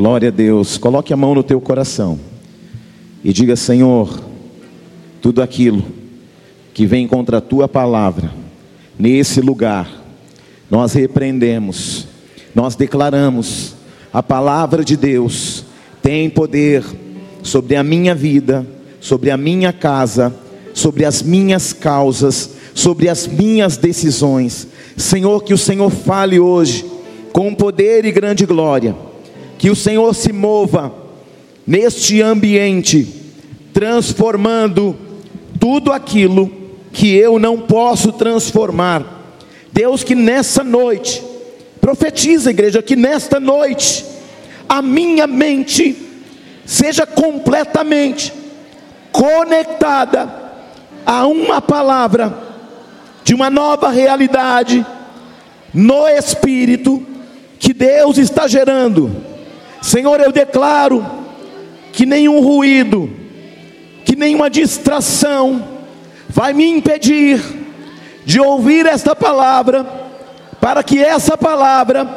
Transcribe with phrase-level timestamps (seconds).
[0.00, 0.78] Glória a Deus.
[0.78, 2.18] Coloque a mão no teu coração
[3.22, 4.18] e diga: Senhor,
[5.20, 5.84] tudo aquilo
[6.72, 8.32] que vem contra a tua palavra,
[8.98, 10.02] nesse lugar,
[10.70, 12.06] nós repreendemos,
[12.54, 13.74] nós declaramos:
[14.10, 15.66] a palavra de Deus
[16.00, 16.82] tem poder
[17.42, 18.66] sobre a minha vida,
[19.02, 20.34] sobre a minha casa,
[20.72, 24.66] sobre as minhas causas, sobre as minhas decisões.
[24.96, 26.86] Senhor, que o Senhor fale hoje
[27.34, 29.09] com poder e grande glória,
[29.60, 30.90] que o Senhor se mova
[31.66, 33.06] neste ambiente,
[33.74, 34.96] transformando
[35.60, 36.50] tudo aquilo
[36.90, 39.04] que eu não posso transformar.
[39.70, 41.22] Deus, que nessa noite,
[41.78, 44.02] profetiza, igreja, que nesta noite,
[44.66, 45.94] a minha mente
[46.64, 48.32] seja completamente
[49.12, 50.54] conectada
[51.04, 52.34] a uma palavra
[53.22, 54.86] de uma nova realidade
[55.74, 57.06] no Espírito
[57.58, 59.28] que Deus está gerando.
[59.82, 61.04] Senhor, eu declaro
[61.92, 63.10] que nenhum ruído,
[64.04, 65.66] que nenhuma distração
[66.28, 67.42] vai me impedir
[68.24, 69.84] de ouvir esta palavra,
[70.60, 72.08] para que essa palavra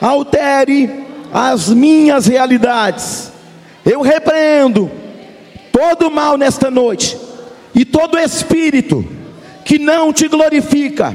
[0.00, 3.30] altere as minhas realidades.
[3.84, 4.90] Eu repreendo
[5.70, 7.18] todo mal nesta noite
[7.74, 9.04] e todo espírito
[9.64, 11.14] que não te glorifica.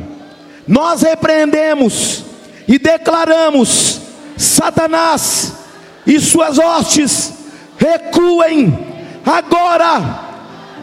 [0.68, 2.24] Nós repreendemos
[2.68, 4.02] e declaramos:
[4.38, 5.59] Satanás
[6.06, 7.34] e suas hostes
[7.78, 8.78] recuem
[9.26, 10.28] agora,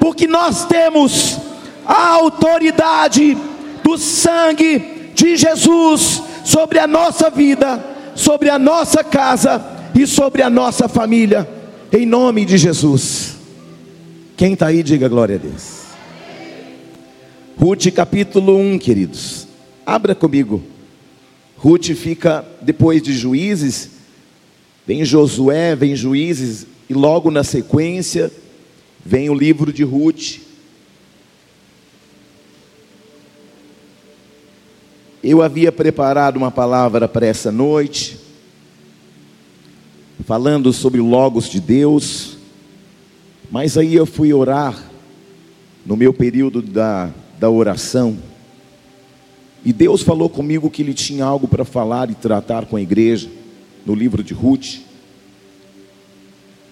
[0.00, 1.38] porque nós temos
[1.84, 3.36] a autoridade
[3.82, 10.50] do sangue de Jesus sobre a nossa vida, sobre a nossa casa e sobre a
[10.50, 11.56] nossa família
[11.92, 13.36] em nome de Jesus.
[14.36, 15.86] Quem está aí, diga glória a Deus.
[17.58, 19.46] Ruth capítulo 1, queridos.
[19.84, 20.62] Abra comigo.
[21.56, 23.90] Ruth fica depois de juízes,
[24.86, 28.30] vem Josué, vem juízes, e logo na sequência
[29.04, 30.38] vem o livro de Ruth.
[35.22, 38.16] Eu havia preparado uma palavra para essa noite,
[40.24, 42.38] falando sobre o Logos de Deus,
[43.50, 44.90] mas aí eu fui orar
[45.84, 47.10] no meu período da,
[47.40, 48.18] da oração,
[49.64, 53.28] e Deus falou comigo que Ele tinha algo para falar e tratar com a igreja,
[53.84, 54.85] no livro de Ruth.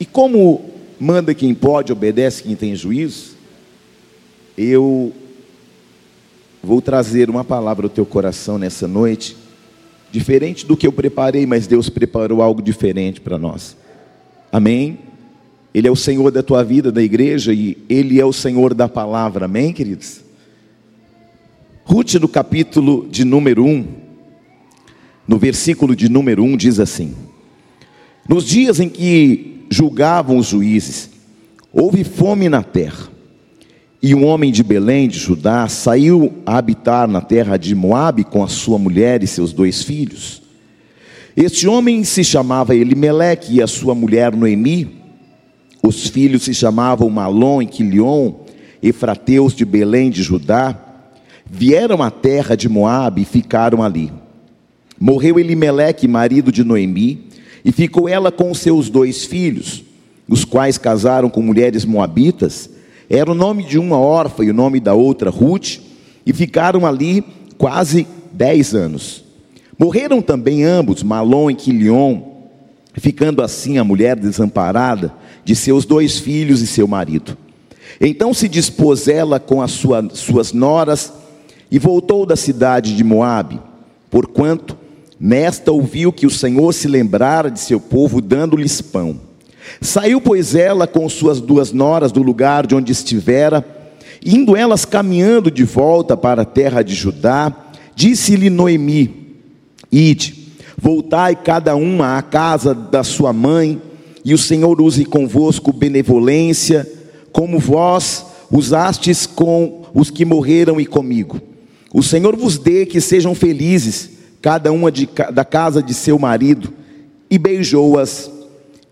[0.05, 0.61] E como
[1.01, 3.39] manda quem pode, obedece quem tem juízo,
[4.55, 5.15] eu
[6.63, 9.35] vou trazer uma palavra ao teu coração nessa noite
[10.13, 13.79] diferente do que eu preparei, mas Deus preparou algo diferente para nós.
[14.53, 14.99] Amém?
[15.73, 18.87] Ele é o Senhor da tua vida, da igreja, e Ele é o Senhor da
[18.87, 19.47] palavra.
[19.47, 20.21] Amém, queridos?
[21.83, 23.87] Ruth, no capítulo de número 1,
[25.27, 27.15] no versículo de número 1, diz assim:
[28.29, 31.11] Nos dias em que julgavam os juízes,
[31.73, 33.09] houve fome na terra.
[34.03, 38.45] E um homem de Belém, de Judá, saiu a habitar na terra de Moabe com
[38.45, 40.43] a sua mulher e seus dois filhos.
[41.37, 45.03] Este homem se chamava Elimeleque e a sua mulher Noemi.
[45.83, 48.35] Os filhos se chamavam Malom e Quilion,
[48.83, 50.79] efrateus de Belém de Judá.
[51.45, 54.13] Vieram à terra de Moabe e ficaram ali.
[55.01, 57.29] Morreu Elimeleque, marido de Noemi,
[57.65, 59.83] e ficou ela com seus dois filhos,
[60.29, 62.71] os quais casaram com mulheres moabitas
[63.09, 65.79] era o nome de uma órfã e o nome da outra Ruth,
[66.27, 67.25] e ficaram ali
[67.59, 69.25] quase dez anos.
[69.79, 72.21] Morreram também ambos, Malom e Quilion,
[72.95, 75.13] ficando assim a mulher desamparada
[75.45, 77.37] de seus dois filhos e seu marido.
[78.01, 81.13] Então se dispôs ela com as sua, suas noras
[81.71, 83.61] e voltou da cidade de Moabe,
[84.11, 84.77] porquanto
[85.19, 89.21] nesta ouviu que o Senhor se lembrara de seu povo, dando-lhes pão.
[89.81, 93.65] Saiu, pois, ela com suas duas noras do lugar de onde estivera,
[94.25, 97.53] indo elas caminhando de volta para a terra de Judá,
[97.95, 99.39] disse-lhe Noemi:
[99.91, 103.81] Ide, voltai cada uma à casa da sua mãe,
[104.25, 106.91] e o Senhor use convosco benevolência,
[107.33, 111.41] como vós usastes com os que morreram e comigo.
[111.93, 114.11] O Senhor vos dê que sejam felizes,
[114.45, 116.71] cada uma de, da casa de seu marido,
[117.31, 118.31] e beijou-as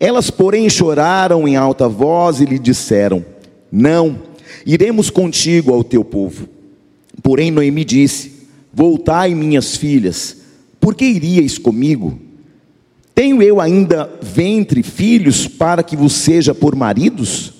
[0.00, 3.22] elas, porém, choraram em alta voz e lhe disseram:
[3.70, 4.18] Não,
[4.64, 6.48] iremos contigo ao teu povo.
[7.22, 10.38] Porém, Noemi disse: Voltai, minhas filhas,
[10.80, 12.18] por que iríeis comigo?
[13.14, 17.52] Tenho eu ainda ventre filhos para que vos seja por maridos?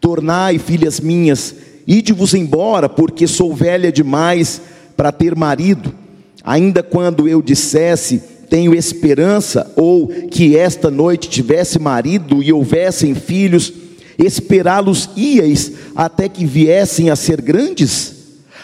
[0.00, 1.56] Tornai, filhas minhas,
[1.88, 4.62] ide-vos embora, porque sou velha demais
[4.96, 6.01] para ter marido.
[6.44, 8.22] Ainda quando eu dissesse
[8.52, 13.72] tenho esperança, ou que esta noite tivesse marido e houvessem filhos,
[14.18, 18.14] esperá-los íeis até que viessem a ser grandes?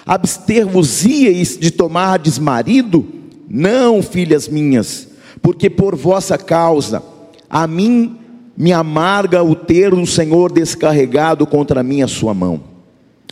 [0.04, 3.02] Abster-vos íeis de tomardes marido?
[3.48, 5.08] Não, filhas minhas,
[5.40, 7.02] porque por vossa causa
[7.48, 8.18] a mim
[8.54, 12.60] me amarga o ter o Senhor descarregado contra mim a sua mão.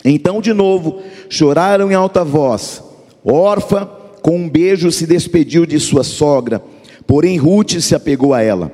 [0.03, 2.81] Então, de novo, choraram em alta voz.
[3.23, 3.87] Órfã,
[4.27, 6.61] com um beijo, se despediu de sua sogra,
[7.07, 8.69] porém Ruth se apegou a ela.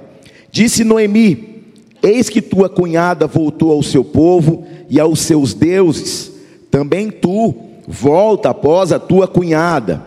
[0.51, 1.61] Disse Noemi:
[2.01, 6.31] Eis que tua cunhada voltou ao seu povo e aos seus deuses,
[6.71, 7.53] também tu
[7.87, 10.03] volta após a tua cunhada.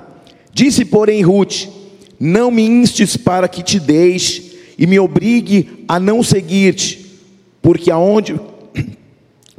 [0.53, 1.69] Disse, porém, Ruth:
[2.19, 7.07] Não me instes para que te deixe e me obrigue a não seguir-te,
[7.63, 8.35] porque aonde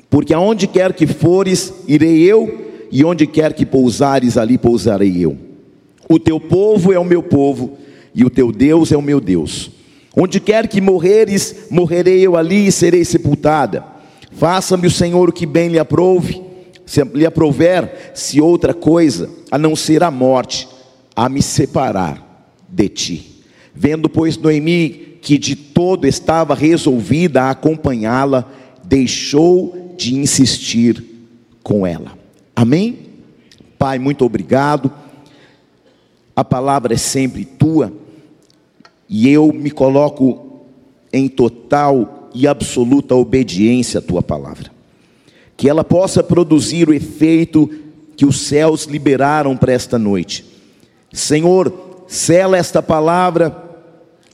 [0.10, 5.46] porque aonde quer que fores, irei eu, e onde quer que pousares, ali pousarei eu.
[6.09, 7.77] O teu povo é o meu povo,
[8.13, 9.71] e o teu Deus é o meu Deus.
[10.15, 13.86] Onde quer que morreres, morrerei eu ali e serei sepultada.
[14.31, 16.42] Faça-me o Senhor o que bem lhe aprove,
[16.86, 20.68] se lhe aprover, se outra coisa, a não ser a morte,
[21.15, 23.44] a me separar de ti.
[23.75, 28.50] Vendo, pois, Noemi que de todo estava resolvida a acompanhá-la,
[28.83, 31.04] deixou de insistir
[31.62, 32.18] com ela.
[32.56, 33.00] Amém?
[33.77, 34.92] Pai, muito obrigado.
[36.38, 37.92] A palavra é sempre tua
[39.10, 40.62] e eu me coloco
[41.12, 44.69] em total e absoluta obediência à tua palavra.
[45.57, 47.68] Que ela possa produzir o efeito
[48.16, 50.45] que os céus liberaram para esta noite.
[51.12, 53.57] Senhor, sela esta palavra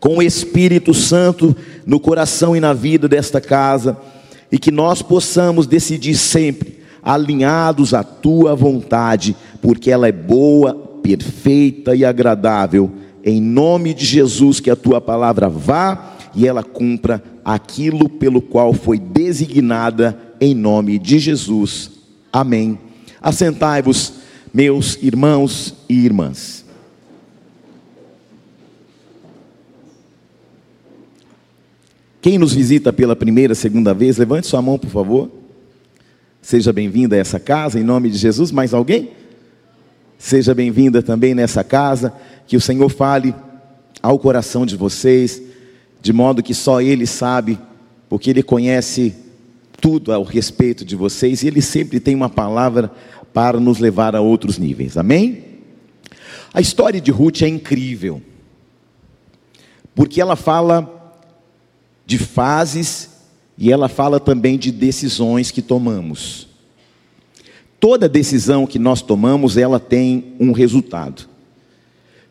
[0.02, 3.96] com o Espírito Santo no coração e na vida desta casa
[4.52, 11.96] e que nós possamos decidir sempre alinhados à tua vontade, porque ela é boa, perfeita
[11.96, 12.90] e agradável.
[13.24, 18.74] Em nome de Jesus, que a tua palavra vá e ela cumpra aquilo pelo qual
[18.74, 21.92] foi designada, em nome de Jesus.
[22.32, 22.80] Amém.
[23.22, 24.14] Assentai-vos,
[24.54, 26.64] meus irmãos e irmãs.
[32.22, 35.30] Quem nos visita pela primeira, segunda vez, levante sua mão, por favor.
[36.42, 38.52] Seja bem-vinda a essa casa, em nome de Jesus.
[38.52, 39.12] Mais alguém?
[40.24, 42.14] Seja bem-vinda também nessa casa.
[42.48, 43.36] Que o Senhor fale
[44.02, 45.42] ao coração de vocês,
[46.02, 47.60] de modo que só Ele sabe,
[48.08, 49.14] porque Ele conhece
[49.82, 52.90] tudo ao respeito de vocês e Ele sempre tem uma palavra
[53.34, 54.96] para nos levar a outros níveis.
[54.96, 55.44] Amém?
[56.54, 58.22] A história de Ruth é incrível,
[59.94, 61.20] porque ela fala
[62.06, 63.10] de fases
[63.58, 66.53] e ela fala também de decisões que tomamos.
[67.84, 71.28] Toda decisão que nós tomamos, ela tem um resultado.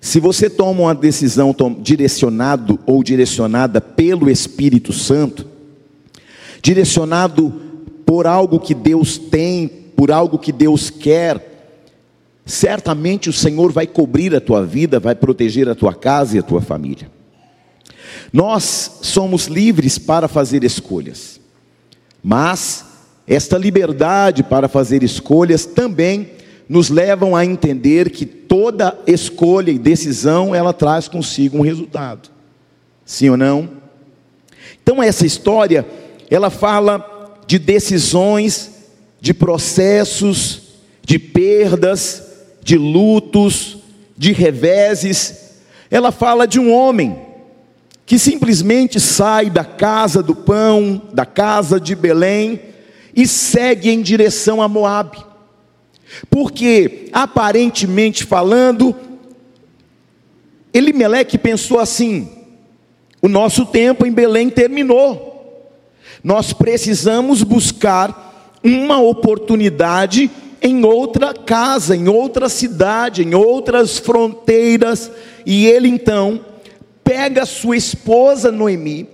[0.00, 5.46] Se você toma uma decisão direcionado ou direcionada pelo Espírito Santo,
[6.62, 7.52] direcionado
[8.06, 11.76] por algo que Deus tem, por algo que Deus quer,
[12.46, 16.42] certamente o Senhor vai cobrir a tua vida, vai proteger a tua casa e a
[16.42, 17.10] tua família.
[18.32, 21.38] Nós somos livres para fazer escolhas,
[22.24, 22.86] mas
[23.32, 26.32] esta liberdade para fazer escolhas também
[26.68, 32.30] nos levam a entender que toda escolha e decisão ela traz consigo um resultado.
[33.04, 33.70] Sim ou não?
[34.82, 35.86] Então essa história,
[36.30, 38.70] ela fala de decisões,
[39.20, 40.62] de processos,
[41.02, 42.22] de perdas,
[42.62, 43.78] de lutos,
[44.16, 45.60] de reveses.
[45.90, 47.18] Ela fala de um homem
[48.04, 52.71] que simplesmente sai da casa do pão, da casa de Belém,
[53.14, 55.18] e segue em direção a Moabe.
[56.30, 58.94] Porque, aparentemente falando,
[60.72, 62.28] Elimeleque pensou assim:
[63.20, 65.30] o nosso tempo em Belém terminou.
[66.22, 75.10] Nós precisamos buscar uma oportunidade em outra casa, em outra cidade, em outras fronteiras,
[75.44, 76.44] e ele então
[77.02, 79.08] pega sua esposa Noemi,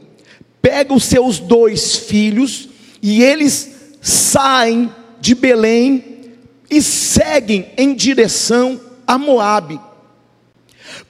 [0.60, 2.68] pega os seus dois filhos
[3.02, 3.77] e eles
[4.08, 6.32] saem de Belém
[6.70, 9.80] e seguem em direção a Moabe.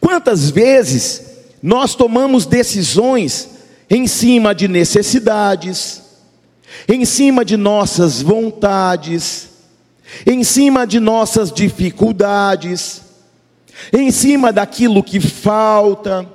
[0.01, 1.23] Quantas vezes
[1.63, 3.49] nós tomamos decisões
[3.91, 6.03] em cima de necessidades,
[6.89, 9.49] em cima de nossas vontades,
[10.27, 13.03] em cima de nossas dificuldades,
[13.93, 16.29] em cima daquilo que falta,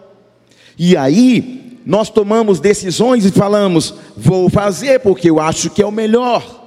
[0.77, 5.91] e aí, nós tomamos decisões e falamos, vou fazer porque eu acho que é o
[5.91, 6.61] melhor.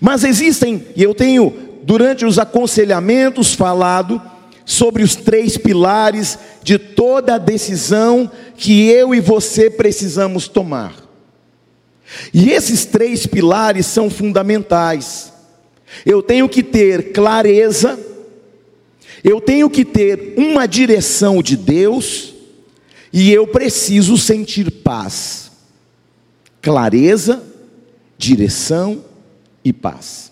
[0.00, 1.52] Mas existem, e eu tenho,
[1.82, 4.20] durante os aconselhamentos, falado
[4.64, 10.94] sobre os três pilares de toda decisão que eu e você precisamos tomar.
[12.32, 15.32] E esses três pilares são fundamentais.
[16.04, 17.98] Eu tenho que ter clareza,
[19.24, 22.34] eu tenho que ter uma direção de Deus,
[23.12, 25.50] e eu preciso sentir paz.
[26.62, 27.42] Clareza,
[28.16, 29.04] direção
[29.64, 30.30] e paz.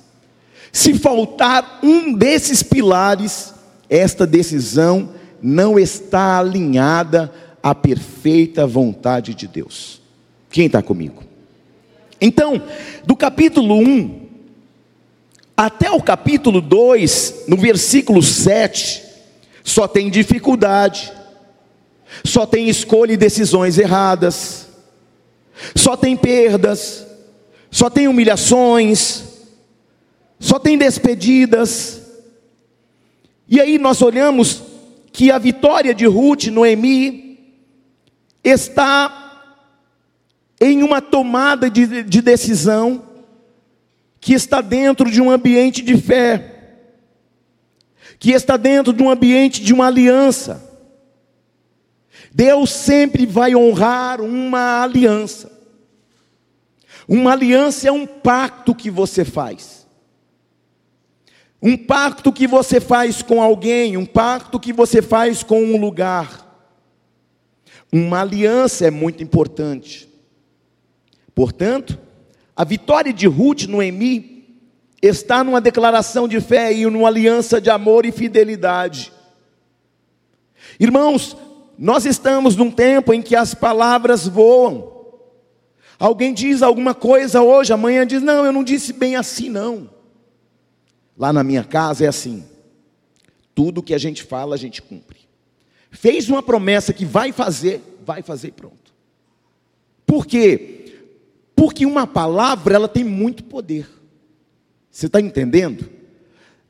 [0.73, 3.55] Se faltar um desses pilares,
[3.89, 5.11] esta decisão
[5.43, 7.33] não está alinhada
[7.63, 10.01] à perfeita vontade de Deus.
[10.51, 11.23] Quem está comigo?
[12.21, 12.63] Então,
[13.05, 14.29] do capítulo 1
[15.57, 19.03] até o capítulo 2, no versículo 7,
[19.65, 21.13] só tem dificuldade,
[22.25, 24.69] só tem escolha e decisões erradas,
[25.75, 27.07] só tem perdas,
[27.71, 29.25] só tem humilhações,
[30.39, 32.03] só tem despedidas.
[33.49, 34.63] E aí nós olhamos
[35.13, 37.39] que a vitória de Ruth, Noemi,
[38.43, 39.29] está
[40.61, 43.05] em uma tomada de, de decisão
[44.21, 46.55] que está dentro de um ambiente de fé,
[48.19, 50.68] que está dentro de um ambiente de uma aliança.
[52.33, 55.51] Deus sempre vai honrar uma aliança.
[57.07, 59.87] Uma aliança é um pacto que você faz.
[61.61, 66.47] Um pacto que você faz com alguém, um pacto que você faz com um lugar.
[67.93, 70.09] Uma aliança é muito importante.
[71.35, 71.99] Portanto,
[72.55, 74.61] a vitória de Ruth no Emi
[75.01, 79.13] está numa declaração de fé e numa aliança de amor e fidelidade.
[80.79, 81.37] Irmãos,
[81.79, 84.99] nós estamos num tempo em que as palavras voam.
[85.97, 89.89] Alguém diz alguma coisa hoje, amanhã diz: Não, eu não disse bem assim, não.
[91.17, 92.45] Lá na minha casa é assim:
[93.55, 95.19] tudo que a gente fala, a gente cumpre.
[95.91, 98.93] Fez uma promessa que vai fazer, vai fazer pronto.
[100.05, 100.95] Por quê?
[101.55, 103.89] Porque uma palavra, ela tem muito poder.
[104.91, 105.89] Você está entendendo?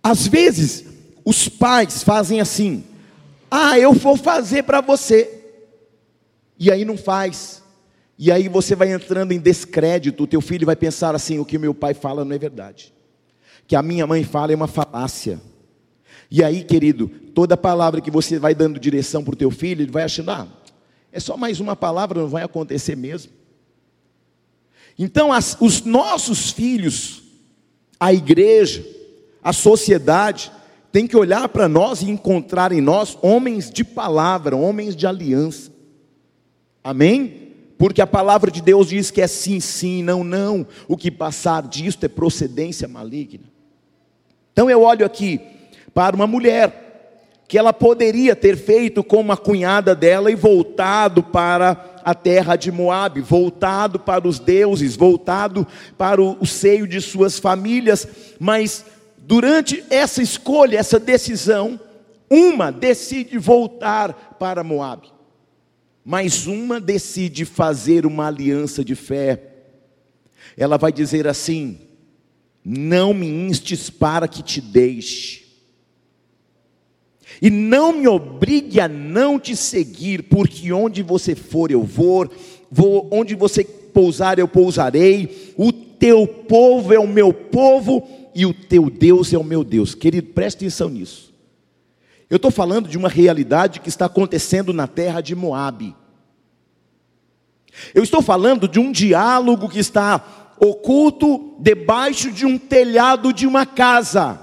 [0.03, 0.85] Às vezes,
[1.25, 2.85] os pais fazem assim:
[3.51, 5.39] ah, eu vou fazer para você.
[6.59, 7.63] E aí não faz.
[8.19, 10.25] E aí você vai entrando em descrédito.
[10.25, 12.93] O teu filho vai pensar assim: o que meu pai fala não é verdade.
[13.67, 15.41] Que a minha mãe fala é uma falácia.
[16.31, 19.93] E aí, querido, toda palavra que você vai dando direção para o teu filho, ele
[19.93, 20.49] vai achando: ah,
[21.13, 23.33] é só mais uma palavra, não vai acontecer mesmo.
[24.99, 27.23] Então, as, os nossos filhos,
[28.01, 28.85] a igreja,
[29.43, 30.51] a sociedade,
[30.99, 35.71] tem que olhar para nós e encontrar em nós homens de palavra, homens de aliança.
[36.83, 37.53] Amém?
[37.79, 40.67] Porque a palavra de Deus diz que é sim, sim, não, não.
[40.89, 43.45] O que passar disto é procedência maligna.
[44.53, 45.41] Então eu olho aqui
[45.95, 52.01] para uma mulher que ela poderia ter feito como a cunhada dela e voltado para
[52.05, 55.65] a terra de Moabe, voltado para os deuses, voltado
[55.97, 58.05] para o, o seio de suas famílias,
[58.41, 58.85] mas
[59.29, 61.79] durante essa escolha, essa decisão,
[62.31, 65.13] uma decide voltar para Moabe,
[66.03, 69.43] mas uma decide fazer uma aliança de fé.
[70.57, 71.79] Ela vai dizer assim:
[72.65, 75.45] Não me instes para que te deixe,
[77.43, 82.31] e não me obrigue a não te seguir, porque onde você for eu vou,
[82.71, 85.53] vou onde você pousar eu pousarei.
[85.55, 89.97] O teu povo é o meu povo e o teu Deus é o meu Deus.
[89.97, 91.35] Querido, preste atenção nisso.
[92.31, 95.97] Eu estou falando de uma realidade que está acontecendo na terra de Moabe.
[97.93, 103.67] Eu estou falando de um diálogo que está oculto debaixo de um telhado de uma
[103.67, 104.39] casa.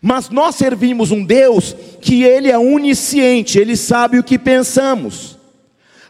[0.00, 5.36] Mas nós servimos um Deus que Ele é onisciente, Ele sabe o que pensamos.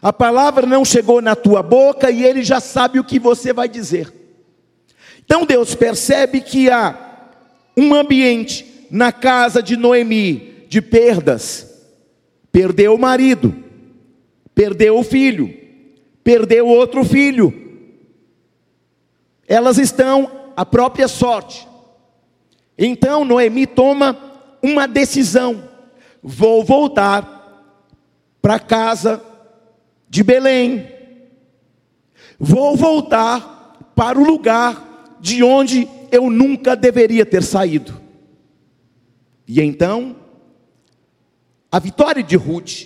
[0.03, 3.67] A palavra não chegou na tua boca e Ele já sabe o que você vai
[3.67, 4.24] dizer.
[5.25, 6.97] Então Deus percebe que há
[7.75, 11.73] um ambiente na casa de Noemi de perdas.
[12.51, 13.53] Perdeu o marido,
[14.53, 15.53] perdeu o filho,
[16.23, 17.53] perdeu outro filho.
[19.47, 21.67] Elas estão à própria sorte.
[22.77, 24.17] Então Noemi toma
[24.61, 25.67] uma decisão:
[26.21, 27.33] vou voltar
[28.41, 29.21] para casa
[30.07, 30.87] de Belém,
[32.39, 34.84] vou voltar para o lugar
[35.25, 37.99] de onde eu nunca deveria ter saído.
[39.47, 40.15] E então,
[41.71, 42.83] a vitória de Ruth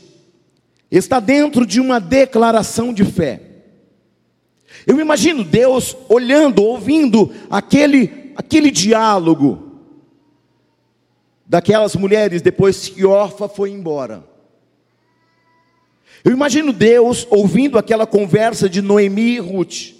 [0.89, 3.41] está dentro de uma declaração de fé.
[4.87, 9.81] Eu imagino Deus olhando, ouvindo aquele, aquele diálogo
[11.45, 14.23] daquelas mulheres depois que Orfa foi embora.
[16.23, 19.98] Eu imagino Deus ouvindo aquela conversa de Noemi e Ruth.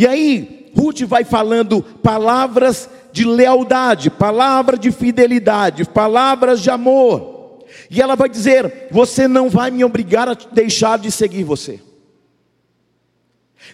[0.00, 7.66] E aí, Ruth vai falando palavras de lealdade, palavras de fidelidade, palavras de amor.
[7.90, 11.82] E ela vai dizer: Você não vai me obrigar a deixar de seguir você.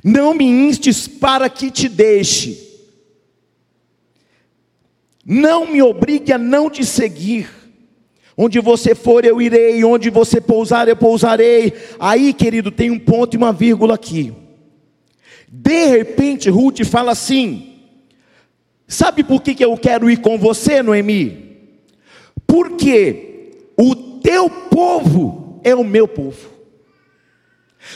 [0.02, 2.60] Não me instes para que te deixe.
[5.24, 7.48] Não me obrigue a não te seguir.
[8.36, 9.84] Onde você for, eu irei.
[9.84, 11.72] Onde você pousar, eu pousarei.
[12.00, 14.34] Aí, querido, tem um ponto e uma vírgula aqui.
[15.48, 17.80] De repente, Ruth fala assim:
[18.88, 21.58] Sabe por que, que eu quero ir com você, Noemi?
[22.46, 26.50] Porque o teu povo é o meu povo.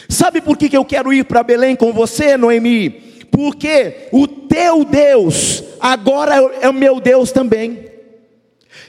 [0.08, 2.90] Sabe por que, que eu quero ir para Belém com você, Noemi?
[3.30, 7.89] Porque o teu Deus agora é o meu Deus também.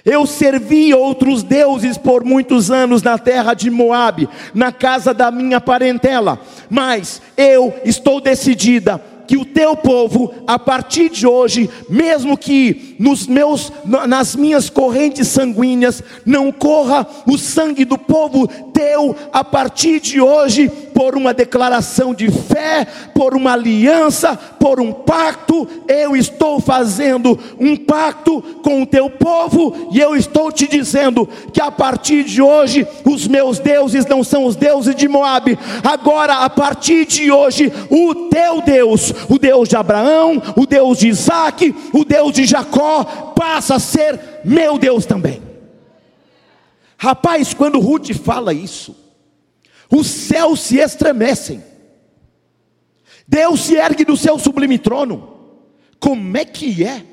[0.03, 5.61] Eu servi outros deuses por muitos anos na terra de Moabe, na casa da minha
[5.61, 6.39] parentela,
[6.69, 13.25] mas eu estou decidida que o teu povo, a partir de hoje, mesmo que nos
[13.25, 20.21] meus, nas minhas correntes sanguíneas, não corra o sangue do povo teu, a partir de
[20.21, 27.39] hoje, por uma declaração de fé, por uma aliança, por um pacto, eu estou fazendo
[27.59, 32.39] um pacto com o teu povo, e eu estou te dizendo que a partir de
[32.39, 37.71] hoje, os meus deuses não são os deuses de Moabe, agora, a partir de hoje,
[37.89, 42.90] o teu Deus, o Deus de Abraão, o Deus de Isaac, o Deus de Jacó,
[43.35, 45.41] passa a ser meu Deus também.
[46.97, 48.95] Rapaz, quando Ruth fala isso,
[49.91, 51.63] os céus se estremecem,
[53.27, 55.29] Deus se ergue do seu sublime trono.
[55.99, 57.05] Como é que é?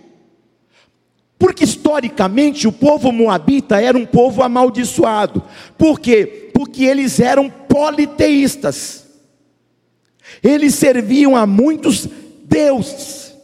[1.39, 5.43] Porque historicamente o povo moabita era um povo amaldiçoado.
[5.77, 6.51] Por quê?
[6.53, 9.07] Porque eles eram politeístas.
[10.43, 12.09] Eles serviam a muitos
[12.45, 13.35] deuses.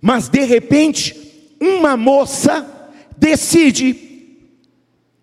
[0.00, 1.27] Mas de repente,
[1.60, 2.66] uma moça
[3.16, 4.06] decide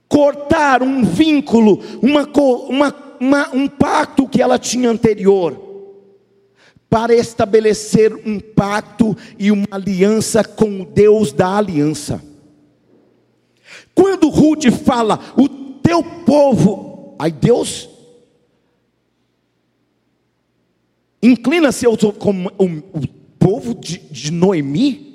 [0.07, 2.23] cortar um vínculo, uma,
[2.69, 5.61] uma, uma, um pacto que ela tinha anterior,
[6.89, 12.23] para estabelecer um pacto e uma aliança com o Deus da aliança.
[13.93, 17.89] Quando Ruth fala, o teu povo, aí Deus
[21.25, 21.87] Inclina-se
[22.19, 23.07] como o
[23.39, 25.14] povo de, de Noemi.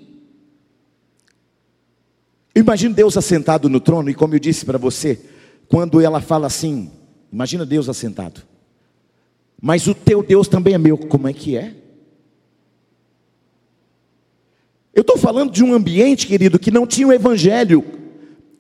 [2.55, 5.21] Eu imagino Deus assentado no trono, e como eu disse para você,
[5.69, 6.91] quando ela fala assim,
[7.33, 8.43] imagina Deus assentado.
[9.61, 11.75] Mas o teu Deus também é meu, como é que é?
[14.93, 17.85] Eu estou falando de um ambiente, querido, que não tinha o evangelho.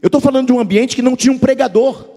[0.00, 2.09] Eu estou falando de um ambiente que não tinha um pregador.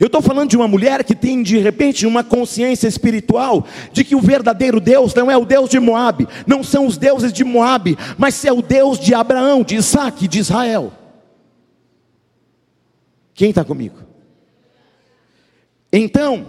[0.00, 4.16] Eu estou falando de uma mulher que tem de repente uma consciência espiritual de que
[4.16, 7.98] o verdadeiro Deus não é o Deus de Moabe, não são os deuses de Moabe,
[8.16, 10.90] mas é o Deus de Abraão, de Isaac, de Israel.
[13.34, 13.96] Quem está comigo?
[15.92, 16.46] Então,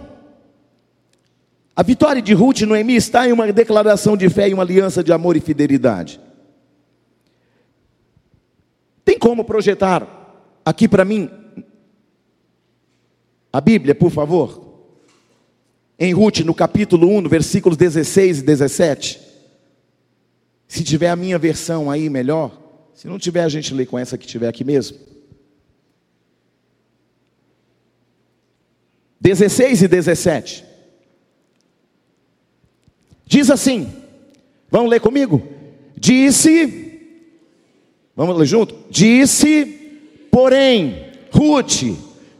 [1.76, 5.04] a vitória de Ruth e Noemi está em uma declaração de fé e uma aliança
[5.04, 6.18] de amor e fidelidade.
[9.04, 10.06] Tem como projetar
[10.64, 11.41] aqui para mim
[13.52, 14.60] a Bíblia, por favor.
[15.98, 19.20] Em Ruth, no capítulo 1, versículos 16 e 17.
[20.66, 22.58] Se tiver a minha versão aí, melhor.
[22.94, 24.98] Se não tiver, a gente lê com essa que tiver aqui mesmo.
[29.20, 30.64] 16 e 17.
[33.26, 34.02] Diz assim:
[34.72, 35.46] Vamos ler comigo?
[35.94, 36.98] Disse,
[38.16, 38.74] vamos ler junto?
[38.88, 39.66] Disse,
[40.30, 41.82] porém, Ruth,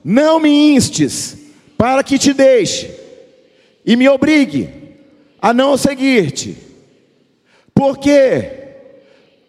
[0.04, 1.36] não me instes
[1.76, 2.94] para que te deixe
[3.84, 4.68] e me obrigue
[5.40, 6.56] a não seguir-te,
[7.74, 8.62] porque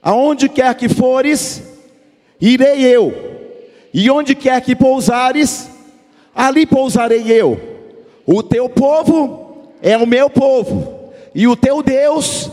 [0.01, 1.61] aonde quer que fores,
[2.41, 3.13] irei eu,
[3.93, 5.69] e onde quer que pousares,
[6.33, 7.61] ali pousarei eu.
[8.25, 12.49] O teu povo é o meu povo, e o teu Deus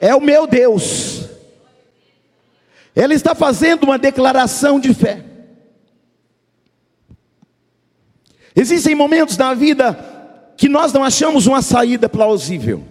[0.00, 1.28] é o meu Deus.
[2.96, 5.29] Ele está fazendo uma declaração de fé.
[8.60, 9.98] Existem momentos na vida
[10.54, 12.84] que nós não achamos uma saída plausível.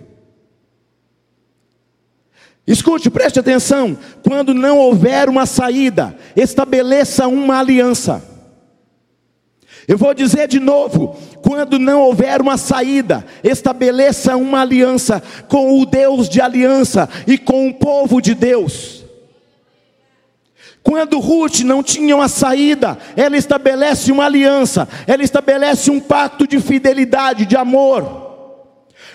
[2.66, 3.96] Escute, preste atenção.
[4.28, 8.20] Quando não houver uma saída, estabeleça uma aliança.
[9.88, 15.86] Eu vou dizer de novo: quando não houver uma saída, estabeleça uma aliança com o
[15.86, 18.99] Deus de aliança e com o povo de Deus.
[20.82, 26.60] Quando Ruth não tinha uma saída, ela estabelece uma aliança, ela estabelece um pacto de
[26.60, 28.28] fidelidade, de amor.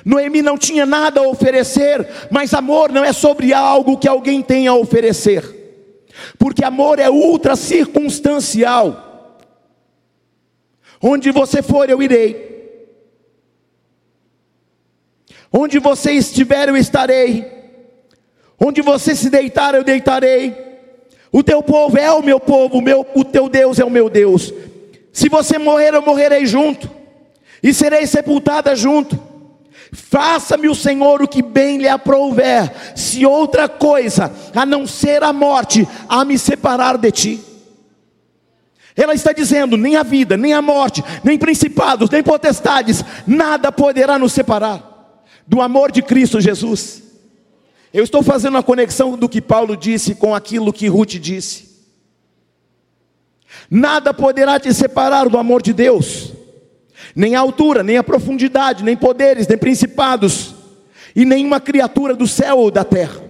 [0.05, 4.67] Noemi não tinha nada a oferecer, mas amor não é sobre algo que alguém tem
[4.67, 6.05] a oferecer,
[6.39, 9.39] porque amor é ultra circunstancial.
[11.01, 12.55] Onde você for, eu irei.
[15.53, 17.47] Onde você estiver, eu estarei.
[18.59, 20.74] Onde você se deitar, eu deitarei.
[21.37, 24.09] O teu povo é o meu povo, o, meu, o teu Deus é o meu
[24.09, 24.55] Deus.
[25.13, 26.89] Se você morrer, eu morrerei junto,
[27.61, 29.19] e serei sepultada junto.
[29.93, 35.33] Faça-me o Senhor o que bem lhe aprouver, se outra coisa, a não ser a
[35.33, 37.41] morte, a me separar de ti.
[38.95, 44.21] Ela está dizendo: nem a vida, nem a morte, nem principados, nem potestades, nada poderá
[44.21, 47.04] nos separar do amor de Cristo Jesus.
[47.95, 51.73] Eu estou fazendo a conexão do que Paulo disse com aquilo que Ruth disse.
[53.71, 56.35] Nada poderá te separar do amor de Deus
[57.15, 60.55] nem a altura, nem a profundidade, nem poderes, nem principados,
[61.15, 63.23] e nenhuma criatura do céu ou da terra.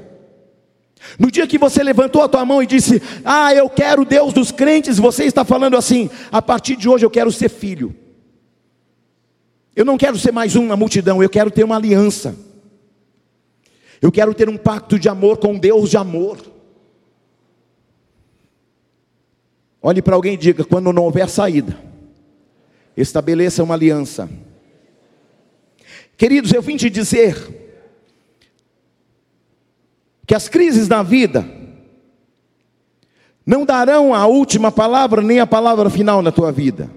[1.18, 4.50] No dia que você levantou a tua mão e disse: Ah, eu quero Deus dos
[4.50, 7.94] crentes, você está falando assim: a partir de hoje eu quero ser filho.
[9.76, 12.34] Eu não quero ser mais um na multidão, eu quero ter uma aliança.
[14.04, 16.36] Eu quero ter um pacto de amor com Deus de amor.
[19.80, 21.74] Olhe para alguém e diga: quando não houver saída,
[22.94, 24.28] estabeleça uma aliança.
[26.18, 27.34] Queridos, eu vim te dizer
[30.26, 31.42] que as crises na vida
[33.46, 36.90] não darão a última palavra nem a palavra final na tua vida.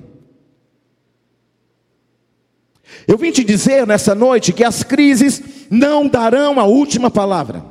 [3.07, 7.63] Eu vim te dizer nessa noite que as crises não darão a última palavra.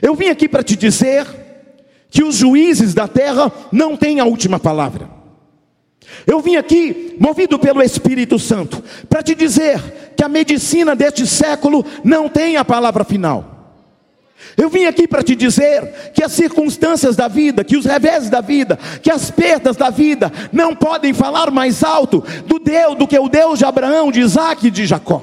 [0.00, 1.26] Eu vim aqui para te dizer
[2.08, 5.10] que os juízes da terra não têm a última palavra.
[6.24, 11.84] Eu vim aqui, movido pelo Espírito Santo, para te dizer que a medicina deste século
[12.04, 13.55] não tem a palavra final.
[14.56, 18.40] Eu vim aqui para te dizer que as circunstâncias da vida, que os revés da
[18.40, 23.18] vida, que as perdas da vida não podem falar mais alto do Deus do que
[23.18, 25.22] o Deus de Abraão, de Isaac e de Jacó.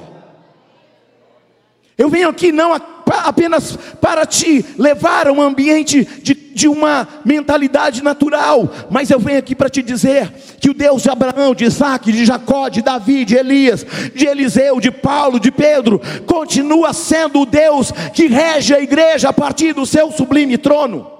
[1.96, 2.74] Eu venho aqui não
[3.06, 9.38] apenas para te levar a um ambiente de, de uma mentalidade natural, mas eu venho
[9.38, 13.24] aqui para te dizer que o Deus de Abraão, de Isaac, de Jacó, de Davi,
[13.24, 18.80] de Elias, de Eliseu, de Paulo, de Pedro, continua sendo o Deus que rege a
[18.80, 21.10] igreja a partir do seu sublime trono.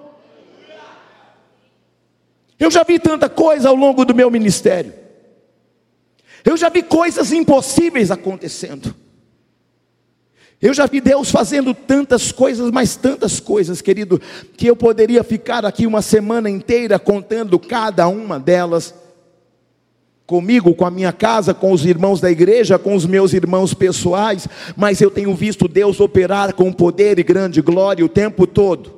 [2.58, 4.94] Eu já vi tanta coisa ao longo do meu ministério.
[6.44, 8.94] Eu já vi coisas impossíveis acontecendo.
[10.64, 14.18] Eu já vi Deus fazendo tantas coisas, mas tantas coisas, querido,
[14.56, 18.94] que eu poderia ficar aqui uma semana inteira contando cada uma delas.
[20.24, 24.48] Comigo, com a minha casa, com os irmãos da igreja, com os meus irmãos pessoais,
[24.74, 28.93] mas eu tenho visto Deus operar com poder e grande glória o tempo todo.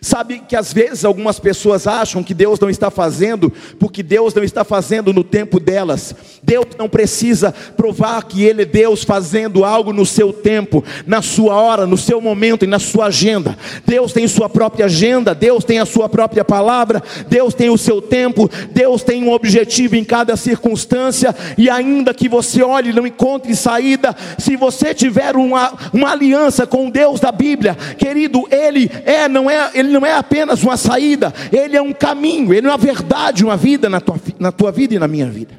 [0.00, 4.42] Sabe que às vezes algumas pessoas acham que Deus não está fazendo, porque Deus não
[4.42, 6.14] está fazendo no tempo delas.
[6.42, 11.54] Deus não precisa provar que Ele é Deus fazendo algo no seu tempo, na sua
[11.54, 13.56] hora, no seu momento e na sua agenda.
[13.86, 18.00] Deus tem sua própria agenda, Deus tem a sua própria palavra, Deus tem o seu
[18.00, 23.06] tempo, Deus tem um objetivo em cada circunstância, e ainda que você olhe e não
[23.06, 29.28] encontre saída, se você tiver uma, uma aliança com Deus da Bíblia, querido, Ele é,
[29.28, 32.78] não é ele não é apenas uma saída, ele é um caminho, ele é uma
[32.78, 35.58] verdade, uma vida na tua, na tua vida e na minha vida.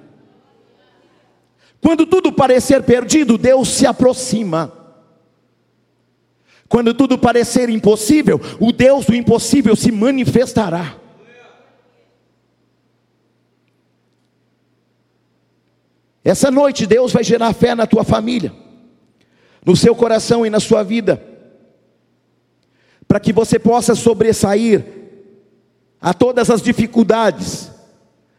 [1.82, 4.72] Quando tudo parecer perdido, Deus se aproxima.
[6.70, 10.96] Quando tudo parecer impossível, o Deus do impossível se manifestará.
[16.24, 18.54] Essa noite Deus vai gerar fé na tua família,
[19.66, 21.31] no seu coração e na sua vida
[23.12, 24.86] para que você possa sobressair
[26.00, 27.70] a todas as dificuldades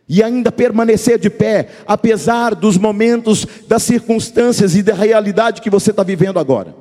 [0.08, 5.90] e ainda permanecer de pé, apesar dos momentos, das circunstâncias e da realidade que você
[5.90, 6.74] está vivendo agora.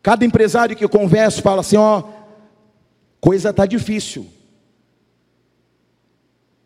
[0.00, 2.04] Cada empresário que eu converso fala assim: ó,
[3.20, 4.28] coisa está difícil.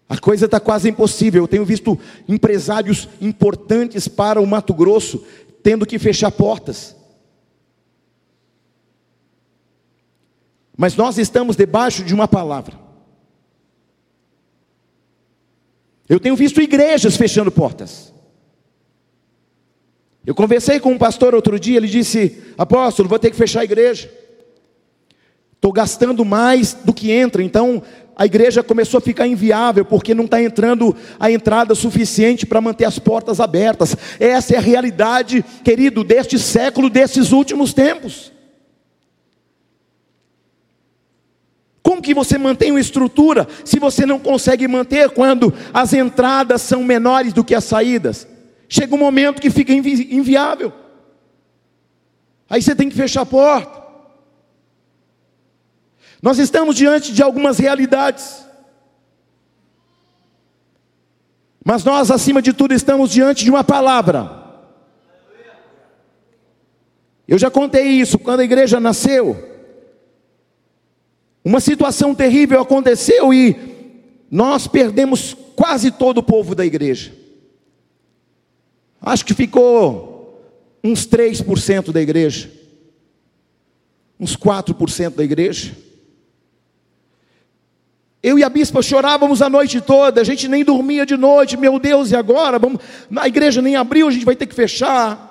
[0.07, 1.45] A coisa está quase impossível.
[1.45, 5.25] Eu tenho visto empresários importantes para o Mato Grosso
[5.63, 7.00] tendo que fechar portas.
[10.81, 12.75] Mas nós estamos debaixo de uma palavra.
[16.09, 18.15] Eu tenho visto igrejas fechando portas.
[20.25, 23.65] Eu conversei com um pastor outro dia, ele disse: Apóstolo, vou ter que fechar a
[23.65, 24.11] igreja.
[25.55, 27.83] Estou gastando mais do que entra, então
[28.17, 32.87] a igreja começou a ficar inviável, porque não está entrando a entrada suficiente para manter
[32.87, 33.95] as portas abertas.
[34.19, 38.33] Essa é a realidade, querido, deste século, desses últimos tempos.
[42.01, 46.83] Como que você mantém uma estrutura se você não consegue manter quando as entradas são
[46.83, 48.27] menores do que as saídas?
[48.71, 50.73] Chega um momento que fica invi inviável.
[52.49, 53.83] Aí você tem que fechar a porta.
[56.23, 58.47] Nós estamos diante de algumas realidades.
[61.63, 64.41] Mas nós, acima de tudo, estamos diante de uma palavra.
[67.29, 69.50] Eu já contei isso quando a igreja nasceu.
[71.45, 73.57] Uma situação terrível aconteceu e
[74.31, 77.13] nós perdemos quase todo o povo da igreja.
[79.01, 80.21] Acho que ficou
[80.85, 82.51] uns 3% da igreja,
[84.19, 85.77] uns 4% da igreja.
[88.23, 91.79] Eu e a bispa chorávamos a noite toda, a gente nem dormia de noite, meu
[91.79, 92.59] Deus, e agora?
[92.59, 92.83] Vamos,
[93.17, 95.30] a igreja nem abriu, a gente vai ter que fechar.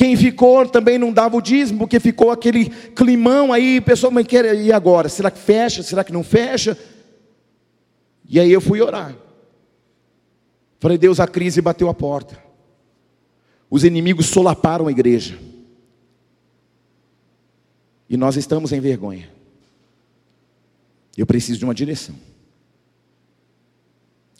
[0.00, 4.54] Quem ficou também não dava o dízimo, porque ficou aquele climão aí, pessoal, mas quer
[4.54, 5.10] e agora?
[5.10, 5.82] Será que fecha?
[5.82, 6.74] Será que não fecha?
[8.26, 9.14] E aí eu fui orar.
[10.78, 12.42] Falei, Deus, a crise bateu a porta.
[13.68, 15.38] Os inimigos solaparam a igreja.
[18.08, 19.30] E nós estamos em vergonha.
[21.14, 22.14] Eu preciso de uma direção.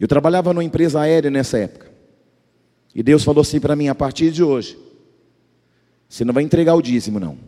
[0.01, 1.93] Eu trabalhava numa empresa aérea nessa época.
[2.95, 4.89] E Deus falou assim para mim: a partir de hoje,
[6.11, 7.39] você não vai entregar o dízimo, não.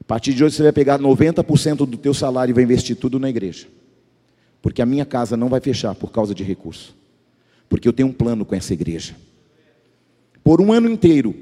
[0.00, 3.18] A partir de hoje você vai pegar 90% do teu salário e vai investir tudo
[3.18, 3.66] na igreja.
[4.62, 6.96] Porque a minha casa não vai fechar por causa de recurso.
[7.68, 9.16] Porque eu tenho um plano com essa igreja.
[10.44, 11.34] Por um ano inteiro,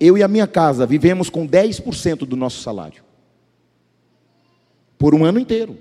[0.00, 3.04] eu e a minha casa vivemos com 10% do nosso salário.
[4.98, 5.78] Por um ano inteiro.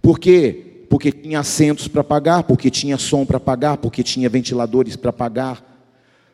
[0.00, 0.84] Por quê?
[0.88, 5.69] Porque tinha assentos para pagar, porque tinha som para pagar, porque tinha ventiladores para pagar,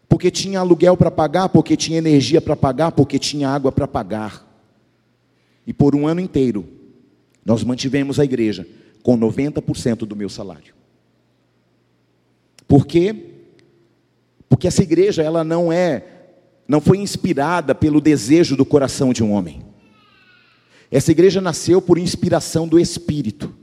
[0.08, 4.46] porque tinha aluguel para pagar, porque tinha energia para pagar, porque tinha água para pagar.
[5.66, 6.66] E por um ano inteiro,
[7.44, 8.66] nós mantivemos a igreja
[9.02, 10.74] com 90% do meu salário.
[12.66, 13.14] Por quê?
[14.48, 16.12] Porque essa igreja ela não é
[16.68, 19.62] não foi inspirada pelo desejo do coração de um homem.
[20.90, 23.54] Essa igreja nasceu por inspiração do Espírito.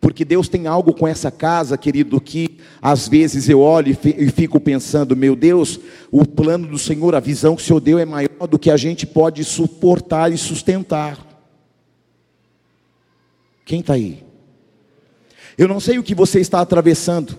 [0.00, 4.60] Porque Deus tem algo com essa casa, querido, que às vezes eu olho e fico
[4.60, 5.80] pensando, meu Deus,
[6.10, 8.76] o plano do Senhor, a visão que o Senhor deu é maior do que a
[8.76, 11.18] gente pode suportar e sustentar.
[13.64, 14.22] Quem está aí?
[15.56, 17.36] Eu não sei o que você está atravessando,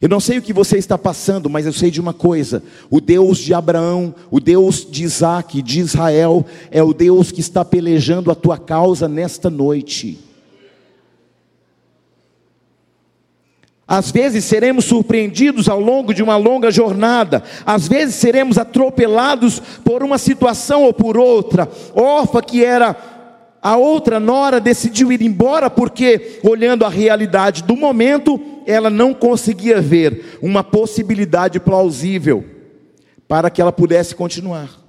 [0.00, 3.00] eu não sei o que você está passando, mas eu sei de uma coisa: o
[3.00, 8.30] Deus de Abraão, o Deus de Isaac, de Israel, é o Deus que está pelejando
[8.30, 10.23] a tua causa nesta noite.
[13.86, 20.02] Às vezes seremos surpreendidos ao longo de uma longa jornada, às vezes seremos atropelados por
[20.02, 21.68] uma situação ou por outra.
[21.94, 22.96] Orfa, que era
[23.60, 29.80] a outra nora, decidiu ir embora porque, olhando a realidade do momento, ela não conseguia
[29.80, 32.44] ver uma possibilidade plausível
[33.28, 34.83] para que ela pudesse continuar.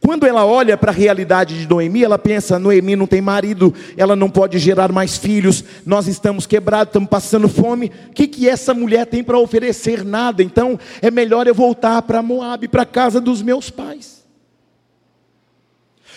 [0.00, 4.14] Quando ela olha para a realidade de Noemi, ela pensa: Noemi não tem marido, ela
[4.14, 7.90] não pode gerar mais filhos, nós estamos quebrados, estamos passando fome.
[8.08, 10.04] O que, que essa mulher tem para oferecer?
[10.04, 10.42] Nada.
[10.42, 14.24] Então é melhor eu voltar para Moab, para a casa dos meus pais.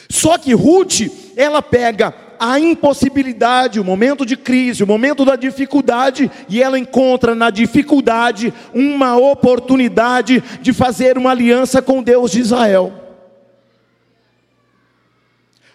[0.10, 1.02] Só que Ruth,
[1.36, 7.36] ela pega a impossibilidade, o momento de crise, o momento da dificuldade, e ela encontra
[7.36, 12.99] na dificuldade uma oportunidade de fazer uma aliança com Deus de Israel.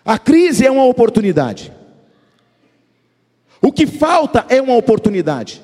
[0.04, 1.72] A crise é uma oportunidade.
[3.62, 5.62] O que falta é uma oportunidade.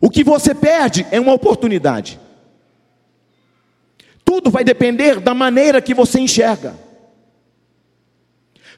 [0.00, 2.18] O que você perde é uma oportunidade.
[4.24, 6.85] Tudo vai depender da maneira que você enxerga.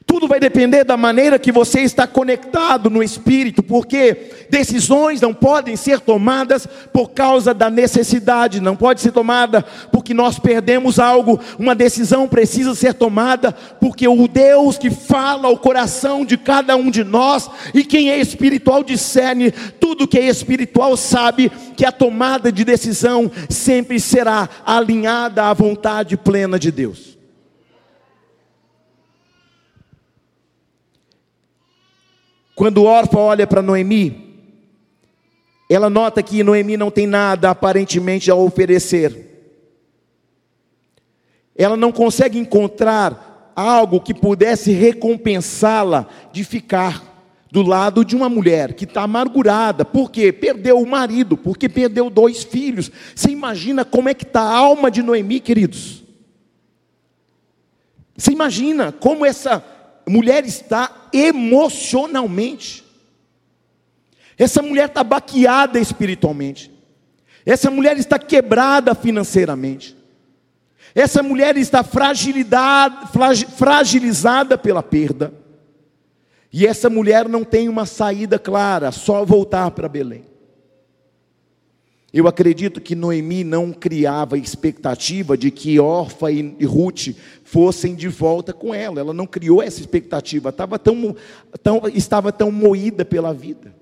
[0.09, 5.75] Tudo vai depender da maneira que você está conectado no espírito, porque decisões não podem
[5.75, 11.39] ser tomadas por causa da necessidade, não pode ser tomada porque nós perdemos algo.
[11.59, 16.89] Uma decisão precisa ser tomada porque o Deus que fala ao coração de cada um
[16.89, 22.51] de nós e quem é espiritual discerne tudo que é espiritual sabe que a tomada
[22.51, 27.18] de decisão sempre será alinhada à vontade plena de Deus.
[32.59, 34.35] Quando Orfa olha para Noemi,
[35.69, 39.27] ela nota que Noemi não tem nada aparentemente a oferecer.
[41.55, 47.01] ela não consegue encontrar algo que pudesse recompensá-la de ficar
[47.49, 52.43] do lado de uma mulher que está amargurada, porque perdeu o marido, porque perdeu dois
[52.43, 52.91] filhos.
[53.15, 56.03] Você imagina como é que está a alma de Noemi, queridos?
[58.17, 59.63] Você imagina como essa
[60.09, 62.83] mulher está emocionalmente?
[64.37, 66.71] Essa mulher está baqueada espiritualmente.
[67.45, 69.97] Essa mulher está quebrada financeiramente.
[70.95, 75.33] Essa mulher está fragilizada pela perda.
[76.51, 80.25] E essa mulher não tem uma saída clara, só voltar para Belém.
[82.11, 87.09] Eu acredito que Noemi não criava expectativa de que Orfa e Ruth
[87.43, 88.99] fossem de volta com ela.
[88.99, 91.15] Ela não criou essa expectativa, estava tão,
[91.61, 93.75] tão, estava tão moída pela vida.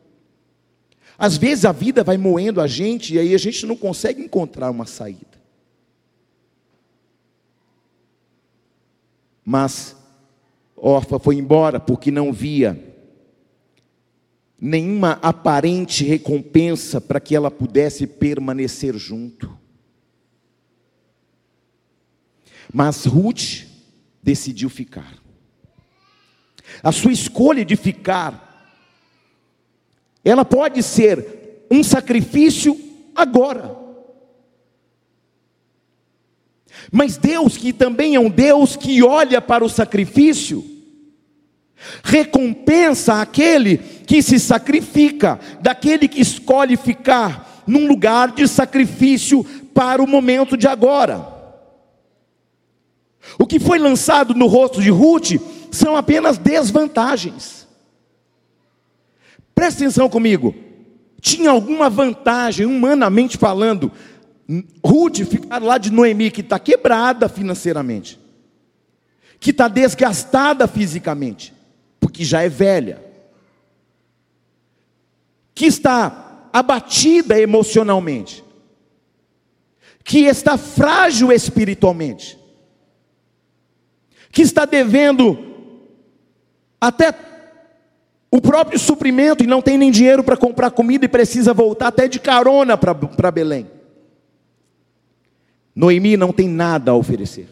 [1.18, 4.70] Às vezes a vida vai moendo a gente e aí a gente não consegue encontrar
[4.70, 5.38] uma saída.
[9.44, 9.96] Mas
[10.76, 12.97] Orfa foi embora porque não via
[14.60, 19.58] nenhuma aparente recompensa para que ela pudesse permanecer junto.
[22.74, 23.66] Mas Ruth
[24.22, 25.14] decidiu ficar.
[26.84, 28.76] A sua escolha de ficar,
[30.24, 32.78] ela pode ser um sacrifício
[33.16, 33.76] agora.
[36.92, 40.64] Mas Deus, que também é um Deus que olha para o sacrifício,
[42.04, 49.44] recompensa aquele que se sacrifica, daquele que escolhe ficar num lugar de sacrifício
[49.74, 51.28] para o momento de agora.
[53.38, 55.34] O que foi lançado no rosto de Ruth
[55.70, 57.68] são apenas desvantagens.
[59.54, 60.56] Presta atenção comigo.
[61.20, 63.92] Tinha alguma vantagem, humanamente falando,
[64.82, 68.18] Ruth ficar lá de Noemi, que está quebrada financeiramente,
[69.38, 71.54] que está desgastada fisicamente,
[72.00, 73.07] porque já é velha,
[75.58, 78.44] que está abatida emocionalmente,
[80.04, 82.38] que está frágil espiritualmente,
[84.32, 85.36] que está devendo
[86.80, 87.12] até
[88.30, 92.08] o próprio suprimento e não tem nem dinheiro para comprar comida e precisa voltar até
[92.08, 93.68] de carona para Belém.
[95.76, 97.50] Noemi não tem nada a oferecer.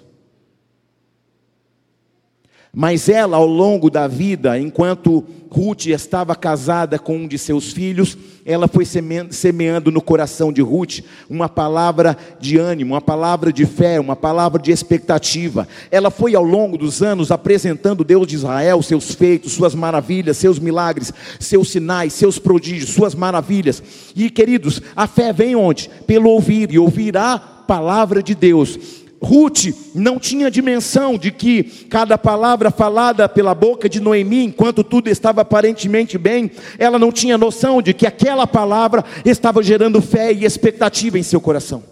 [2.78, 8.18] Mas ela, ao longo da vida, enquanto Ruth estava casada com um de seus filhos,
[8.46, 13.98] ela foi semeando no coração de Ruth uma palavra de ânimo, uma palavra de fé,
[13.98, 15.66] uma palavra de expectativa.
[15.90, 20.60] Ela foi ao longo dos anos apresentando Deus de Israel, seus feitos, suas maravilhas, seus
[20.60, 23.82] milagres, seus sinais, seus prodígios, suas maravilhas.
[24.14, 25.90] E queridos, a fé vem onde?
[26.06, 29.05] Pelo ouvir, e ouvir a palavra de Deus.
[29.26, 35.10] Ruth não tinha dimensão de que cada palavra falada pela boca de Noemi, enquanto tudo
[35.10, 40.46] estava aparentemente bem, ela não tinha noção de que aquela palavra estava gerando fé e
[40.46, 41.84] expectativa em seu coração.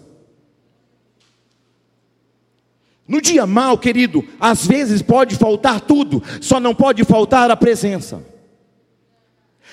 [3.06, 8.22] No dia mal, querido, às vezes pode faltar tudo, só não pode faltar a presença.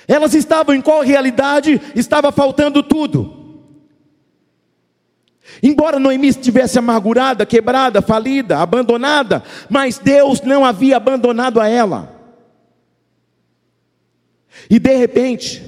[0.08, 1.80] Elas estavam em qual realidade?
[1.96, 3.41] Estava faltando tudo.
[5.62, 12.20] Embora Noemi estivesse amargurada, quebrada, falida, abandonada, mas Deus não havia abandonado a ela.
[14.70, 15.64] E de repente,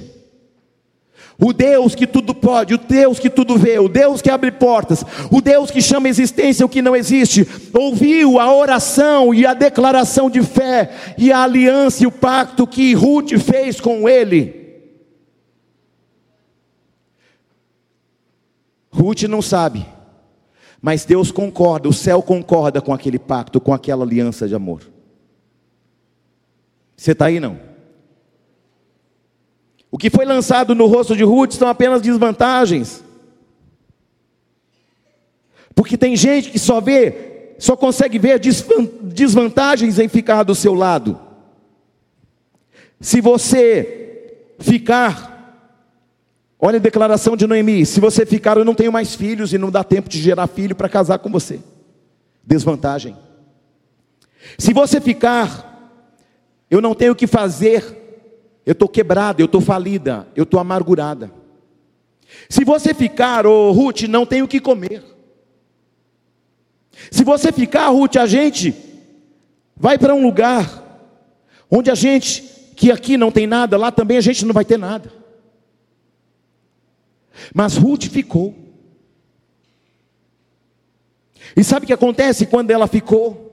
[1.38, 5.04] o Deus que tudo pode, o Deus que tudo vê, o Deus que abre portas,
[5.30, 10.30] o Deus que chama existência o que não existe, ouviu a oração e a declaração
[10.30, 14.63] de fé e a aliança e o pacto que Ruth fez com ele.
[18.94, 19.84] Ruth não sabe,
[20.80, 24.82] mas Deus concorda, o céu concorda com aquele pacto, com aquela aliança de amor.
[26.96, 27.58] Você está aí não?
[29.90, 33.02] O que foi lançado no rosto de Ruth são apenas desvantagens.
[35.74, 41.18] Porque tem gente que só vê, só consegue ver desvantagens em ficar do seu lado.
[43.00, 45.33] Se você ficar
[46.66, 49.70] Olha a declaração de Noemi: se você ficar, eu não tenho mais filhos e não
[49.70, 51.60] dá tempo de gerar filho para casar com você.
[52.42, 53.14] Desvantagem.
[54.56, 55.92] Se você ficar,
[56.70, 57.84] eu não tenho o que fazer,
[58.64, 61.30] eu estou quebrada, eu estou falida, eu estou amargurada.
[62.48, 65.04] Se você ficar, ô oh, Ruth, não tenho o que comer.
[67.10, 68.74] Se você ficar, Ruth, a gente
[69.76, 70.82] vai para um lugar
[71.70, 72.42] onde a gente,
[72.74, 75.23] que aqui não tem nada, lá também a gente não vai ter nada.
[77.54, 78.54] Mas Ruth ficou.
[81.56, 83.44] E sabe o que acontece quando ela ficou?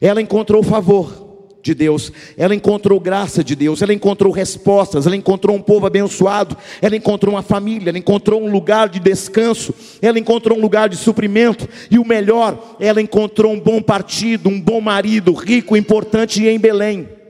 [0.00, 1.22] Ela encontrou favor
[1.62, 6.56] de Deus, ela encontrou graça de Deus, ela encontrou respostas, ela encontrou um povo abençoado,
[6.80, 9.72] ela encontrou uma família, ela encontrou um lugar de descanso,
[10.02, 14.60] ela encontrou um lugar de suprimento, e o melhor, ela encontrou um bom partido, um
[14.60, 17.21] bom marido, rico, importante em Belém.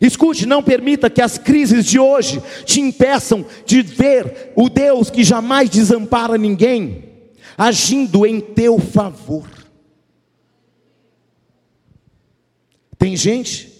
[0.00, 5.22] Escute, não permita que as crises de hoje te impeçam de ver o Deus que
[5.22, 7.04] jamais desampara ninguém,
[7.56, 9.46] agindo em teu favor.
[12.96, 13.70] Tem gente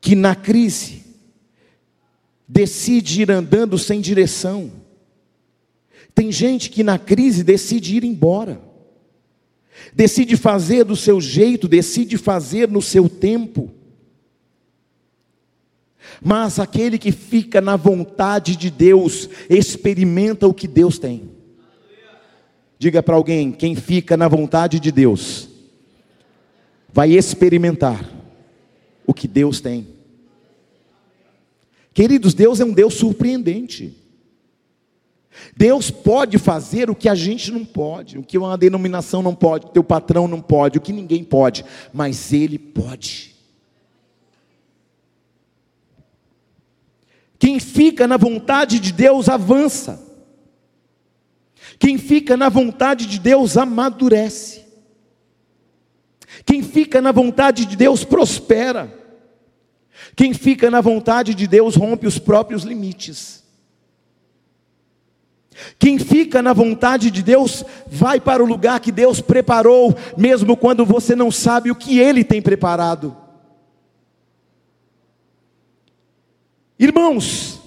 [0.00, 1.02] que na crise
[2.48, 4.72] decide ir andando sem direção.
[6.14, 8.60] Tem gente que na crise decide ir embora.
[9.94, 13.70] Decide fazer do seu jeito, decide fazer no seu tempo.
[16.24, 21.30] Mas aquele que fica na vontade de Deus, experimenta o que Deus tem.
[22.78, 25.48] Diga para alguém: quem fica na vontade de Deus,
[26.92, 28.08] vai experimentar
[29.06, 29.88] o que Deus tem.
[31.92, 33.98] Queridos, Deus é um Deus surpreendente.
[35.56, 39.66] Deus pode fazer o que a gente não pode, o que uma denominação não pode,
[39.66, 43.31] o teu patrão não pode, o que ninguém pode, mas Ele pode.
[47.42, 50.00] Quem fica na vontade de Deus avança.
[51.76, 54.64] Quem fica na vontade de Deus amadurece.
[56.46, 58.96] Quem fica na vontade de Deus prospera.
[60.14, 63.42] Quem fica na vontade de Deus rompe os próprios limites.
[65.80, 70.86] Quem fica na vontade de Deus vai para o lugar que Deus preparou, mesmo quando
[70.86, 73.16] você não sabe o que Ele tem preparado.
[76.82, 77.60] Irmãos,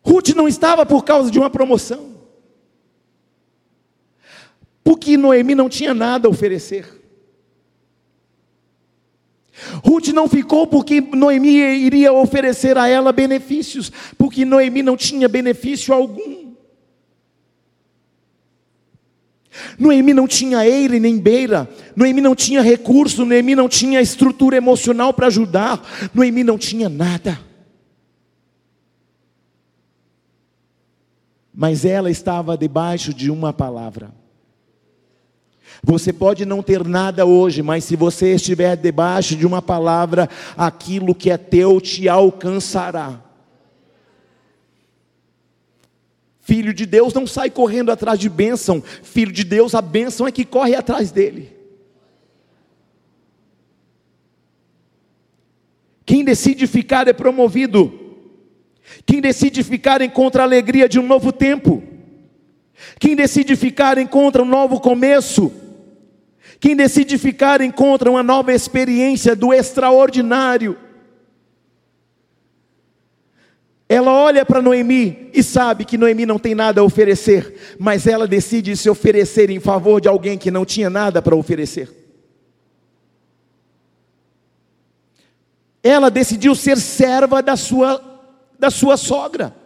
[0.00, 2.10] Ruth não estava por causa de uma promoção
[4.84, 6.86] porque Noemi não tinha nada a oferecer.
[9.84, 15.92] Ruth não ficou porque Noemi iria oferecer a ela benefícios, porque Noemi não tinha benefício
[15.92, 16.39] algum.
[19.78, 25.12] Noemi não tinha eira nem beira, Noemi não tinha recurso, Noemi não tinha estrutura emocional
[25.12, 25.80] para ajudar,
[26.14, 27.38] Noemi não tinha nada.
[31.52, 34.12] Mas ela estava debaixo de uma palavra.
[35.82, 41.14] Você pode não ter nada hoje, mas se você estiver debaixo de uma palavra, aquilo
[41.14, 43.29] que é teu te alcançará.
[46.50, 50.32] Filho de Deus não sai correndo atrás de bênção, filho de Deus, a bênção é
[50.32, 51.56] que corre atrás dele.
[56.04, 58.16] Quem decide ficar é promovido.
[59.06, 61.84] Quem decide ficar encontra a alegria de um novo tempo.
[62.98, 65.52] Quem decide ficar encontra um novo começo.
[66.58, 70.76] Quem decide ficar encontra uma nova experiência do extraordinário.
[73.92, 78.24] Ela olha para Noemi e sabe que Noemi não tem nada a oferecer, mas ela
[78.24, 81.90] decide se oferecer em favor de alguém que não tinha nada para oferecer.
[85.82, 88.00] Ela decidiu ser serva da sua,
[88.56, 89.56] da sua sogra.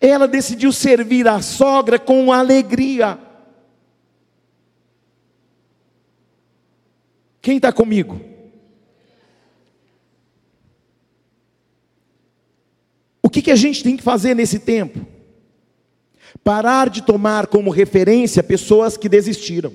[0.00, 3.18] Ela decidiu servir a sogra com alegria.
[7.42, 8.33] Quem está comigo?
[13.24, 15.00] O que, que a gente tem que fazer nesse tempo?
[16.44, 19.72] Parar de tomar como referência pessoas que desistiram.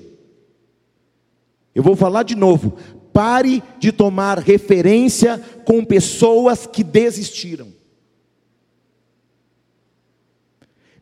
[1.74, 2.78] Eu vou falar de novo.
[3.12, 7.72] Pare de tomar referência com pessoas que desistiram.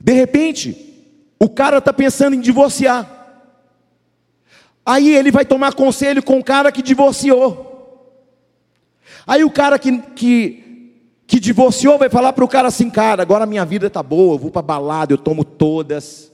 [0.01, 1.05] De repente,
[1.39, 3.45] o cara está pensando em divorciar.
[4.87, 7.67] Aí ele vai tomar conselho com o cara que divorciou.
[9.27, 10.68] Aí o cara que, que,
[11.41, 14.51] divorciou vai falar para o cara assim: cara, agora minha vida está boa, eu vou
[14.51, 16.33] para balada, eu tomo todas,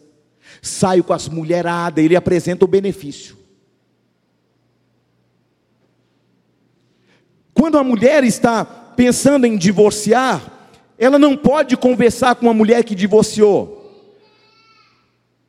[0.62, 2.04] saio com as mulheradas.
[2.04, 3.36] Ele apresenta o benefício.
[7.52, 10.42] Quando a mulher está pensando em divorciar,
[10.98, 13.80] ela não pode conversar com uma mulher que divorciou.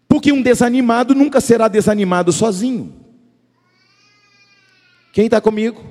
[0.07, 2.93] Porque um desanimado nunca será desanimado sozinho.
[5.11, 5.83] Quem está comigo?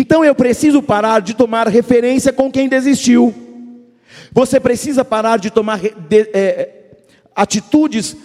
[0.00, 3.34] Então eu preciso parar de tomar referência com quem desistiu.
[4.30, 6.92] Você precisa parar de tomar de, é,
[7.34, 8.16] atitudes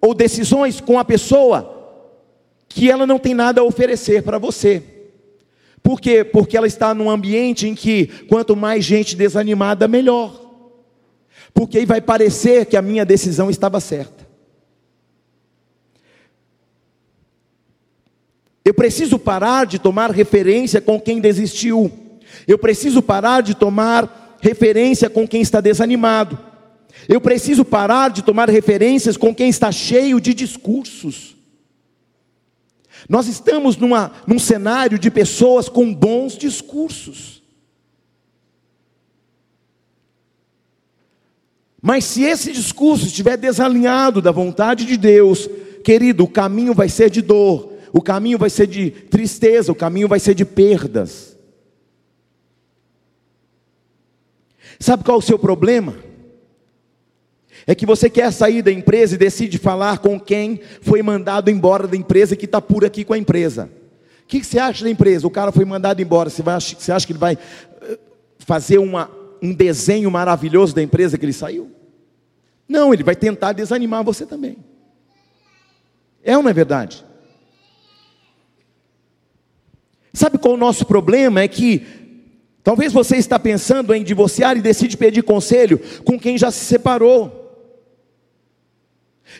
[0.00, 2.02] ou decisões com a pessoa
[2.68, 4.82] que ela não tem nada a oferecer para você.
[5.80, 6.24] Por quê?
[6.24, 10.44] Porque ela está num ambiente em que quanto mais gente desanimada, melhor.
[11.54, 14.25] porque aí vai parecer que a minha decisão estava certa.
[18.66, 21.88] Eu preciso parar de tomar referência com quem desistiu.
[22.48, 26.36] Eu preciso parar de tomar referência com quem está desanimado.
[27.08, 31.36] Eu preciso parar de tomar referências com quem está cheio de discursos.
[33.08, 37.40] Nós estamos numa, num cenário de pessoas com bons discursos.
[41.80, 45.48] Mas se esse discurso estiver desalinhado da vontade de Deus,
[45.84, 50.08] querido, o caminho vai ser de dor, o caminho vai ser de tristeza, o caminho
[50.08, 51.36] vai ser de perdas.
[54.78, 55.96] Sabe qual é o seu problema?
[57.66, 61.86] É que você quer sair da empresa e decide falar com quem foi mandado embora
[61.86, 63.70] da empresa que está por aqui com a empresa.
[64.22, 65.26] O que, você acha da empresa?
[65.26, 66.28] O cara foi mandado embora.
[66.28, 67.38] Você, vai, você acha que ele vai
[67.82, 67.98] eh,
[68.38, 69.10] fazer uma,
[69.40, 71.70] um desenho maravilhoso da empresa que ele saiu?
[72.68, 74.58] Não, ele vai tentar desanimar você também.
[76.24, 77.04] É ou não é verdade?
[80.16, 81.42] Sabe qual o nosso problema?
[81.42, 81.86] É que
[82.64, 87.44] talvez você está pensando em divorciar e decide pedir conselho com quem já se separou.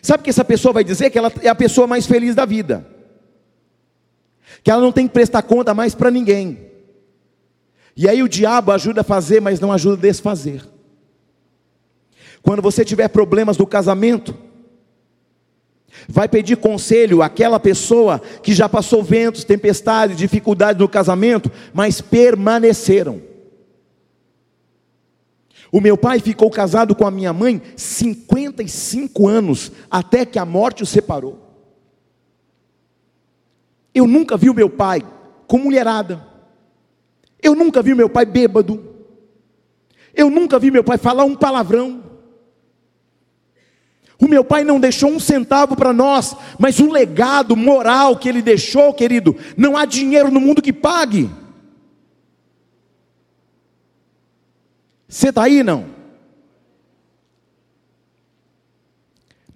[0.03, 2.87] Sabe que essa pessoa vai dizer que ela é a pessoa mais feliz da vida.
[4.62, 6.70] Que ela não tem que prestar conta mais para ninguém.
[7.97, 10.61] E aí o diabo ajuda a fazer, mas não ajuda a desfazer.
[12.43, 14.37] Quando você tiver problemas do casamento,
[16.09, 23.20] vai pedir conselho àquela pessoa que já passou ventos, tempestades, dificuldades no casamento, mas permaneceram.
[25.70, 30.82] O meu pai ficou casado com a minha mãe 55 anos, até que a morte
[30.82, 31.47] o separou.
[33.94, 35.03] Eu nunca vi o meu pai
[35.47, 36.26] com mulherada.
[37.42, 38.94] Eu nunca vi o meu pai bêbado.
[40.14, 42.03] Eu nunca vi meu pai falar um palavrão.
[44.20, 48.40] O meu pai não deixou um centavo para nós, mas o legado moral que ele
[48.40, 51.30] deixou, querido, não há dinheiro no mundo que pague.
[55.08, 55.95] Você está aí não?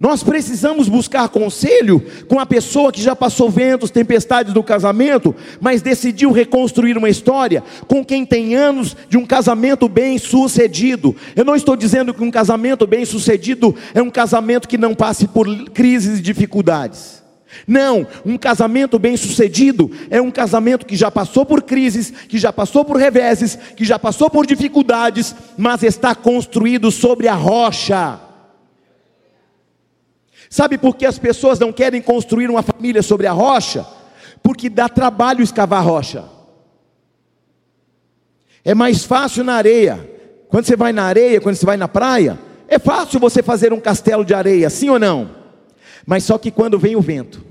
[0.01, 5.83] Nós precisamos buscar conselho com a pessoa que já passou ventos, tempestades do casamento, mas
[5.83, 11.15] decidiu reconstruir uma história com quem tem anos de um casamento bem sucedido.
[11.35, 15.27] Eu não estou dizendo que um casamento bem sucedido é um casamento que não passe
[15.27, 17.21] por crises e dificuldades.
[17.67, 22.51] Não, um casamento bem sucedido é um casamento que já passou por crises, que já
[22.51, 28.30] passou por reveses, que já passou por dificuldades, mas está construído sobre a rocha.
[30.51, 33.87] Sabe por que as pessoas não querem construir uma família sobre a rocha?
[34.43, 36.25] Porque dá trabalho escavar rocha.
[38.61, 40.11] É mais fácil na areia.
[40.49, 42.37] Quando você vai na areia, quando você vai na praia,
[42.67, 45.31] é fácil você fazer um castelo de areia, sim ou não?
[46.05, 47.41] Mas só que quando vem o vento,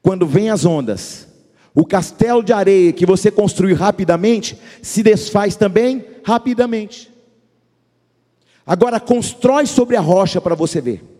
[0.00, 1.26] quando vem as ondas,
[1.74, 7.12] o castelo de areia que você construiu rapidamente se desfaz também rapidamente.
[8.64, 11.17] Agora constrói sobre a rocha para você ver.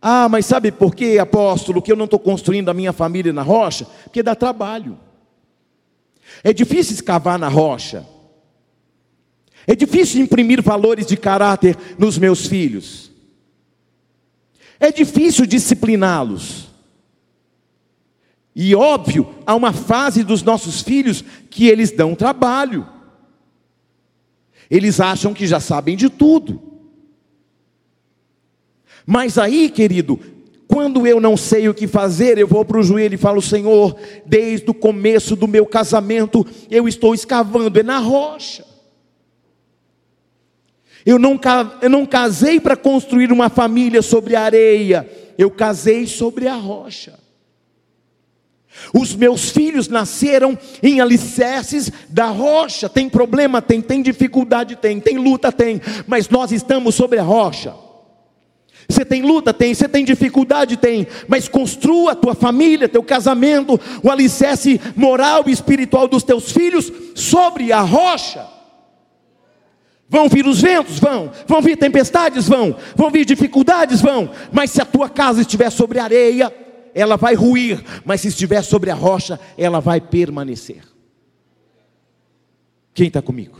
[0.00, 3.42] Ah, mas sabe por que, apóstolo, que eu não estou construindo a minha família na
[3.42, 3.84] rocha?
[4.04, 4.98] Porque dá trabalho.
[6.44, 8.06] É difícil escavar na rocha.
[9.66, 13.10] É difícil imprimir valores de caráter nos meus filhos.
[14.80, 16.68] É difícil discipliná-los.
[18.54, 22.88] E óbvio, há uma fase dos nossos filhos que eles dão trabalho.
[24.70, 26.67] Eles acham que já sabem de tudo.
[29.10, 30.20] Mas aí, querido,
[30.66, 33.96] quando eu não sei o que fazer, eu vou para o joelho e falo: Senhor,
[34.26, 38.66] desde o começo do meu casamento, eu estou escavando, é na rocha.
[41.06, 41.40] Eu não,
[41.80, 47.18] eu não casei para construir uma família sobre a areia, eu casei sobre a rocha.
[48.92, 52.90] Os meus filhos nasceram em alicerces da rocha.
[52.90, 53.62] Tem problema?
[53.62, 53.80] Tem.
[53.80, 54.76] Tem dificuldade?
[54.76, 55.00] Tem.
[55.00, 55.50] Tem luta?
[55.50, 55.80] Tem.
[56.06, 57.87] Mas nós estamos sobre a rocha.
[58.88, 59.52] Você tem luta?
[59.52, 59.74] Tem.
[59.74, 60.76] Você tem dificuldade?
[60.76, 61.06] Tem.
[61.28, 66.90] Mas construa a tua família, teu casamento, o alicerce moral e espiritual dos teus filhos
[67.14, 68.46] sobre a rocha.
[70.08, 70.98] Vão vir os ventos?
[70.98, 71.30] Vão.
[71.46, 72.48] Vão vir tempestades?
[72.48, 72.74] Vão.
[72.96, 74.00] Vão vir dificuldades?
[74.00, 74.30] Vão.
[74.50, 76.52] Mas se a tua casa estiver sobre areia,
[76.94, 77.84] ela vai ruir.
[78.06, 80.82] Mas se estiver sobre a rocha, ela vai permanecer.
[82.94, 83.58] Quem está comigo?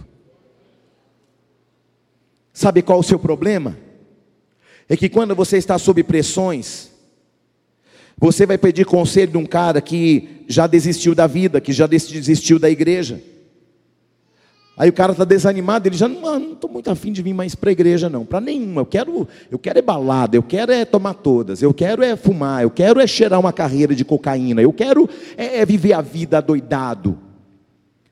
[2.50, 3.87] Sabe qual o seu problema?
[4.88, 6.90] É que quando você está sob pressões,
[8.16, 12.58] você vai pedir conselho de um cara que já desistiu da vida, que já desistiu
[12.58, 13.22] da igreja.
[14.76, 17.70] Aí o cara está desanimado, ele já não estou muito afim de vir mais para
[17.70, 18.82] a igreja, não, para nenhuma.
[18.82, 22.62] Eu quero, eu quero é balada, eu quero é tomar todas, eu quero é fumar,
[22.62, 26.40] eu quero é cheirar uma carreira de cocaína, eu quero é, é viver a vida
[26.40, 27.18] doidado.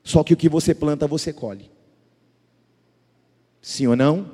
[0.03, 1.71] Só que o que você planta, você colhe.
[3.61, 4.29] Sim ou não?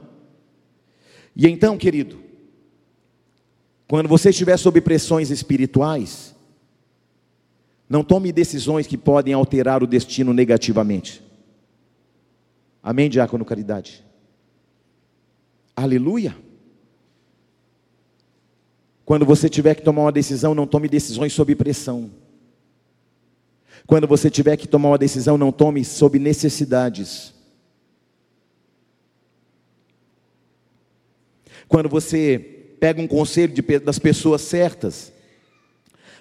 [1.36, 2.23] E então, querido,
[3.94, 6.36] quando você estiver sob pressões espirituais,
[7.88, 11.22] não tome decisões que podem alterar o destino negativamente.
[12.82, 14.04] Amém, diácono Caridade?
[15.76, 16.36] Aleluia.
[19.06, 22.10] Quando você tiver que tomar uma decisão, não tome decisões sob pressão.
[23.86, 27.32] Quando você tiver que tomar uma decisão, não tome sob necessidades.
[31.68, 35.14] Quando você pega um conselho de, das pessoas certas,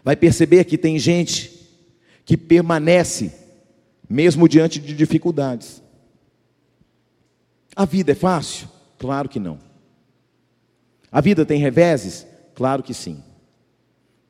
[0.05, 1.51] vai perceber que tem gente
[2.25, 3.33] que permanece
[4.09, 5.83] mesmo diante de dificuldades.
[7.75, 8.69] A vida é fácil?
[8.97, 9.59] Claro que não.
[11.11, 12.25] A vida tem reveses?
[12.55, 13.21] Claro que sim.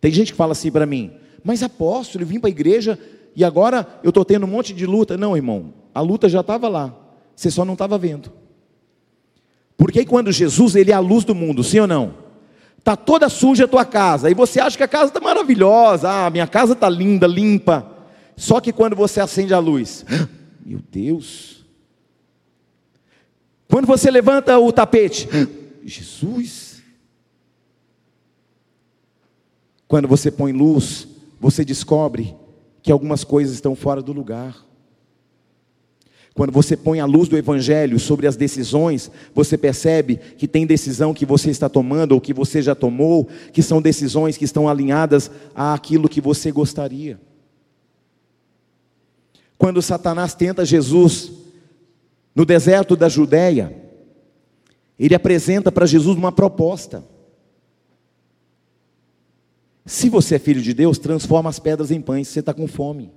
[0.01, 1.13] Tem gente que fala assim para mim,
[1.45, 2.99] mas apóstolo, eu vim para a igreja
[3.37, 5.19] e agora eu estou tendo um monte de luta.
[5.19, 6.97] Não, irmão, a luta já estava lá,
[7.37, 8.33] você só não estava vendo.
[9.77, 12.22] Porque quando Jesus ele é a luz do mundo, sim ou não?
[12.83, 16.29] Está toda suja a tua casa, e você acha que a casa está maravilhosa, ah,
[16.29, 17.87] minha casa está linda, limpa.
[18.37, 20.05] Só que quando você acende a luz,
[20.67, 21.65] meu Deus,
[23.69, 25.29] quando você levanta o tapete,
[25.87, 26.83] Jesus.
[29.87, 31.07] Quando você põe luz,
[31.39, 32.35] você descobre
[32.83, 34.57] que algumas coisas estão fora do lugar.
[36.35, 41.13] Quando você põe a luz do Evangelho sobre as decisões, você percebe que tem decisão
[41.13, 45.31] que você está tomando ou que você já tomou, que são decisões que estão alinhadas
[45.55, 47.21] àquilo que você gostaria.
[49.59, 51.33] Quando Satanás tenta Jesus
[52.35, 53.77] no deserto da Judéia,
[54.99, 57.05] ele apresenta para Jesus uma proposta.
[59.85, 62.29] Se você é filho de Deus, transforma as pedras em pães.
[62.29, 63.13] Você está com fome.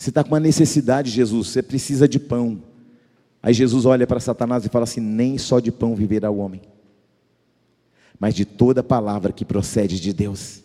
[0.00, 1.48] Você está com uma necessidade, Jesus.
[1.48, 2.62] Você precisa de pão.
[3.42, 6.62] Aí Jesus olha para Satanás e fala assim: Nem só de pão viverá o homem,
[8.18, 10.62] mas de toda palavra que procede de Deus.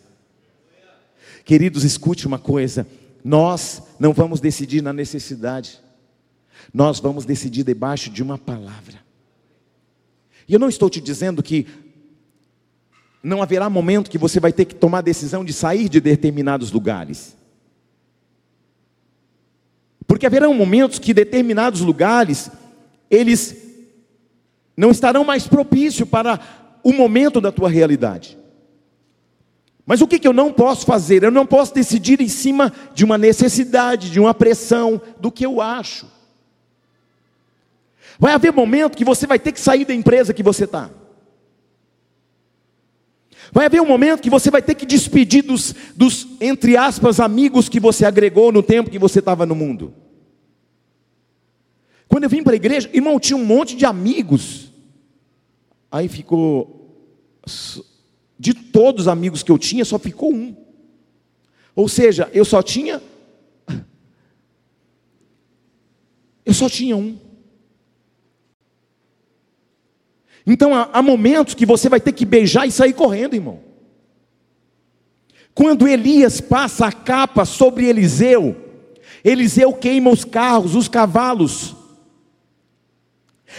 [1.44, 2.86] Queridos, escute uma coisa:
[3.22, 5.82] nós não vamos decidir na necessidade,
[6.72, 9.04] nós vamos decidir debaixo de uma palavra.
[10.48, 11.66] E eu não estou te dizendo que
[13.22, 16.72] não haverá momento que você vai ter que tomar a decisão de sair de determinados
[16.72, 17.36] lugares.
[20.06, 22.50] Porque haverão momentos que determinados lugares,
[23.10, 23.56] eles
[24.76, 26.38] não estarão mais propícios para
[26.82, 28.38] o momento da tua realidade.
[29.84, 31.22] Mas o que, que eu não posso fazer?
[31.22, 35.60] Eu não posso decidir em cima de uma necessidade, de uma pressão, do que eu
[35.60, 36.06] acho.
[38.18, 40.90] Vai haver momento que você vai ter que sair da empresa que você está.
[43.56, 47.70] Vai haver um momento que você vai ter que despedir dos, dos, entre aspas, amigos
[47.70, 49.94] que você agregou no tempo que você estava no mundo.
[52.06, 54.70] Quando eu vim para a igreja, irmão, tinha um monte de amigos.
[55.90, 57.00] Aí ficou,
[58.38, 60.54] de todos os amigos que eu tinha, só ficou um.
[61.74, 63.02] Ou seja, eu só tinha,
[66.44, 67.16] eu só tinha um.
[70.46, 73.60] Então há, momentos que você vai ter que beijar e sair correndo, irmão.
[75.52, 78.54] Quando Elias passa a capa sobre Eliseu,
[79.24, 81.74] Eliseu queima os carros, os cavalos.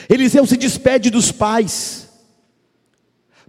[0.07, 2.07] Eliseu se despede dos pais,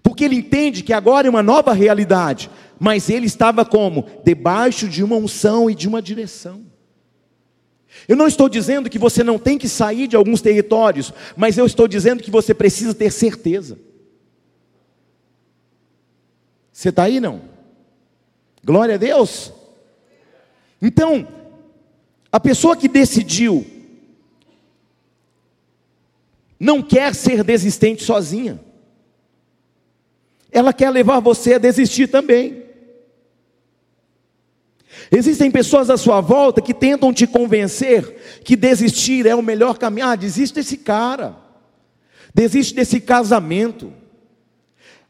[0.03, 4.07] porque ele entende que agora é uma nova realidade, mas ele estava como?
[4.25, 6.68] Debaixo de uma unção e de uma direção.
[8.07, 11.67] Eu não estou dizendo que você não tem que sair de alguns territórios, mas eu
[11.67, 13.79] estou dizendo que você precisa ter certeza.
[16.73, 17.43] Você está aí não?
[18.63, 19.53] Glória a Deus.
[20.81, 21.27] Então,
[22.31, 23.67] a pessoa que decidiu
[26.59, 28.61] não quer ser desistente sozinha.
[30.51, 32.68] Ela quer levar você a desistir também.
[35.11, 40.07] Existem pessoas à sua volta que tentam te convencer que desistir é o melhor caminho.
[40.07, 41.37] Ah, desiste desse cara.
[42.35, 43.93] Desiste desse casamento.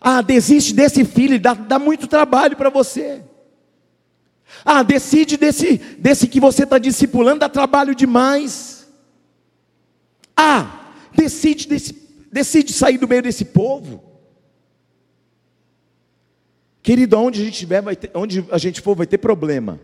[0.00, 3.22] Ah, desiste desse filho, dá, dá muito trabalho para você.
[4.64, 8.86] Ah, decide desse, desse que você está discipulando, dá trabalho demais.
[10.36, 11.92] Ah, decide, desse,
[12.30, 14.07] decide sair do meio desse povo.
[16.82, 19.80] Querido, onde a gente tiver, vai ter, onde a gente for, vai ter problema.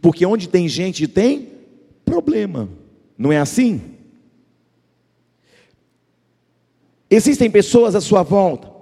[0.00, 1.52] Porque onde tem gente tem
[2.04, 2.68] problema.
[3.18, 3.80] Não é assim?
[7.10, 8.76] Existem pessoas à sua volta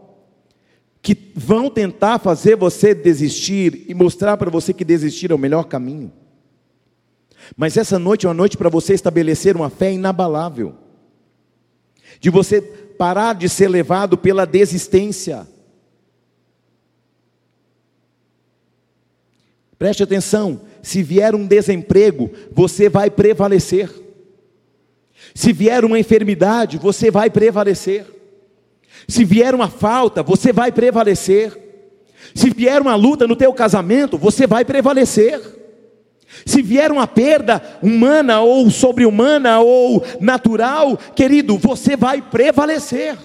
[1.02, 5.64] que vão tentar fazer você desistir e mostrar para você que desistir é o melhor
[5.64, 6.10] caminho.
[7.54, 10.74] Mas essa noite é uma noite para você estabelecer uma fé inabalável,
[12.18, 15.46] de você parar de ser levado pela desistência.
[19.84, 23.90] Preste atenção: se vier um desemprego, você vai prevalecer.
[25.34, 28.06] Se vier uma enfermidade, você vai prevalecer.
[29.06, 31.52] Se vier uma falta, você vai prevalecer.
[32.34, 35.38] Se vier uma luta no teu casamento, você vai prevalecer.
[36.46, 43.18] Se vier uma perda humana ou sobre-humana ou natural, querido, você vai prevalecer.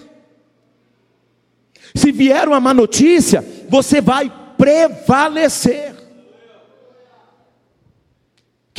[1.95, 5.88] Se vier uma má notícia, você vai prevalecer.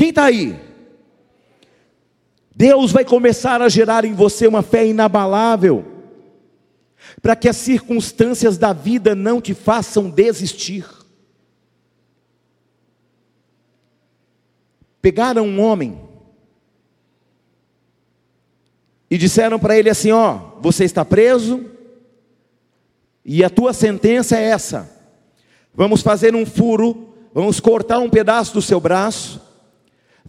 [0.00, 0.58] Quem está aí?
[2.56, 5.84] Deus vai começar a gerar em você uma fé inabalável
[7.20, 10.86] para que as circunstâncias da vida não te façam desistir.
[15.02, 16.00] Pegaram um homem
[19.10, 21.70] e disseram para ele assim: Ó, você está preso
[23.22, 24.90] e a tua sentença é essa.
[25.74, 29.39] Vamos fazer um furo, vamos cortar um pedaço do seu braço,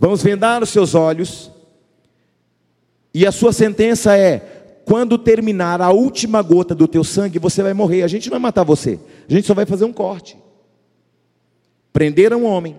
[0.02, 1.52] vamos vendar os seus olhos,
[3.14, 4.40] e a sua sentença é:
[4.84, 8.02] quando terminar a última gota do teu sangue, você vai morrer.
[8.02, 9.00] A gente não vai matar você,
[9.30, 10.36] a gente só vai fazer um corte.
[11.94, 12.76] Prenderam o homem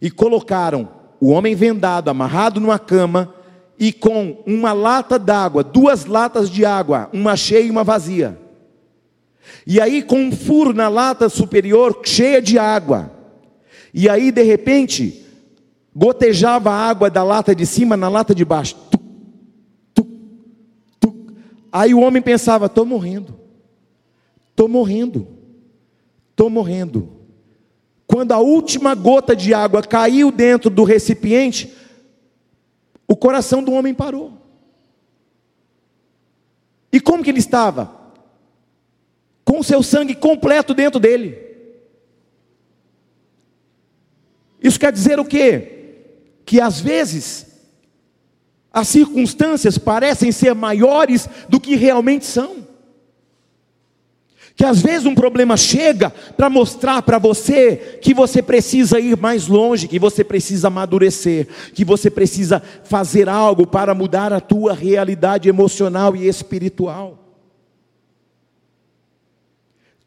[0.00, 0.88] e colocaram
[1.20, 3.34] o homem vendado, amarrado numa cama
[3.78, 8.38] e com uma lata d'água, duas latas de água, uma cheia e uma vazia.
[9.66, 13.10] E aí com um furo na lata superior cheia de água.
[13.92, 15.19] E aí de repente
[16.00, 18.74] gotejava a água da lata de cima na lata de baixo.
[21.70, 23.38] Aí o homem pensava: estou morrendo,
[24.48, 25.28] estou morrendo,
[26.30, 27.20] estou morrendo.
[28.06, 31.76] Quando a última gota de água caiu dentro do recipiente,
[33.06, 34.32] o coração do homem parou.
[36.90, 37.94] E como que ele estava?
[39.44, 41.38] Com o seu sangue completo dentro dele.
[44.62, 45.79] Isso quer dizer o quê?
[46.50, 47.46] Que às vezes
[48.72, 52.66] as circunstâncias parecem ser maiores do que realmente são.
[54.56, 59.46] Que às vezes um problema chega para mostrar para você que você precisa ir mais
[59.46, 65.48] longe, que você precisa amadurecer, que você precisa fazer algo para mudar a tua realidade
[65.48, 67.16] emocional e espiritual.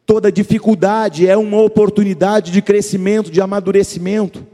[0.04, 4.52] Toda dificuldade é uma oportunidade de crescimento, de amadurecimento.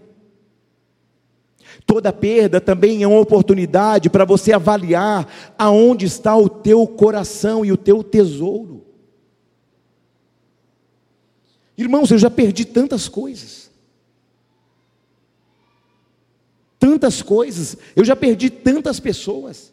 [1.86, 5.26] Toda perda também é uma oportunidade para você avaliar
[5.58, 8.84] aonde está o teu coração e o teu tesouro.
[11.76, 13.70] Irmãos, eu já perdi tantas coisas.
[16.78, 19.72] Tantas coisas, eu já perdi tantas pessoas.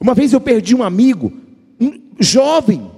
[0.00, 1.32] Uma vez eu perdi um amigo,
[1.80, 2.90] um jovem,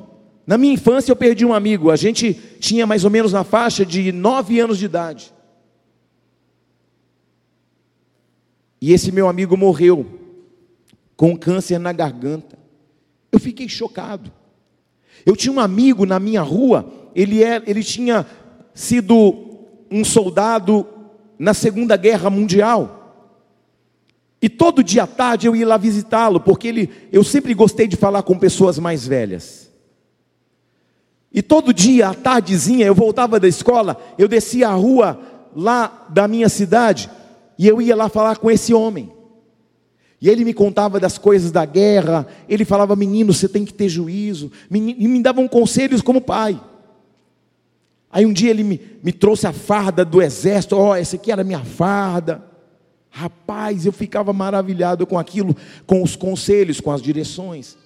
[0.46, 3.84] na minha infância eu perdi um amigo, a gente tinha mais ou menos na faixa
[3.84, 5.31] de nove anos de idade.
[8.82, 10.04] E esse meu amigo morreu
[11.16, 12.58] com câncer na garganta.
[13.30, 14.32] Eu fiquei chocado.
[15.24, 18.26] Eu tinha um amigo na minha rua, ele, é, ele tinha
[18.74, 20.84] sido um soldado
[21.38, 23.30] na Segunda Guerra Mundial.
[24.42, 27.94] E todo dia à tarde eu ia lá visitá-lo, porque ele, eu sempre gostei de
[27.94, 29.70] falar com pessoas mais velhas.
[31.32, 35.20] E todo dia à tardezinha eu voltava da escola, eu descia a rua
[35.54, 37.08] lá da minha cidade,
[37.58, 39.10] e eu ia lá falar com esse homem.
[40.20, 42.28] E ele me contava das coisas da guerra.
[42.48, 44.52] Ele falava, menino, você tem que ter juízo.
[44.70, 46.60] E me davam conselhos como pai.
[48.08, 50.76] Aí um dia ele me, me trouxe a farda do exército.
[50.76, 52.44] Ó, oh, essa aqui era minha farda.
[53.10, 57.76] Rapaz, eu ficava maravilhado com aquilo, com os conselhos, com as direções.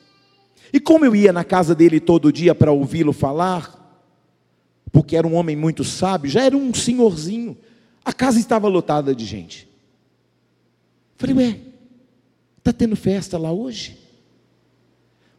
[0.72, 4.04] E como eu ia na casa dele todo dia para ouvi-lo falar,
[4.92, 7.56] porque era um homem muito sábio, já era um senhorzinho,
[8.07, 9.68] a casa estava lotada de gente.
[11.16, 11.61] Falei, ué,
[12.57, 13.98] está tendo festa lá hoje?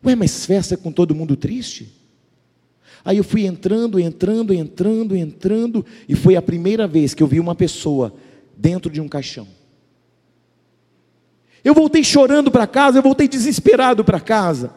[0.04, 1.90] Ué, mas festa com todo mundo triste?
[3.06, 7.40] Aí eu fui entrando, entrando, entrando, entrando, e foi a primeira vez que eu vi
[7.40, 8.14] uma pessoa
[8.58, 9.48] dentro de um caixão.
[11.64, 14.74] Eu voltei chorando para casa, eu voltei desesperado para casa.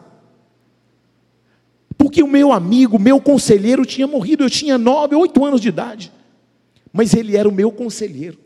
[1.97, 6.20] Porque o meu amigo, meu conselheiro tinha morrido, eu tinha nove, oito anos de idade
[6.91, 8.37] mas ele era o meu conselheiro.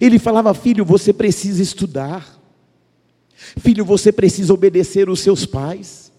[0.00, 2.36] Ele falava: Filho, você precisa estudar.
[3.58, 6.12] Filho, você precisa obedecer os seus pais.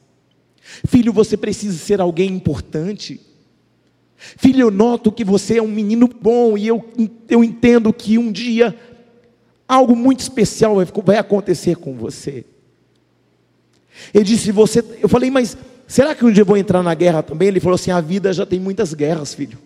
[0.88, 3.20] Filho, você precisa ser alguém importante.
[4.16, 6.84] Filho, eu noto que você é um menino bom e eu,
[7.30, 8.78] eu entendo que um dia
[9.68, 12.46] algo muito especial vai, acontecer com você.
[14.14, 14.84] Ele disse: Você.
[15.02, 15.58] Eu falei, mas
[15.88, 17.48] será que um dia eu vou entrar na guerra também?
[17.48, 19.58] Ele falou assim: A vida já tem muitas guerras, filho.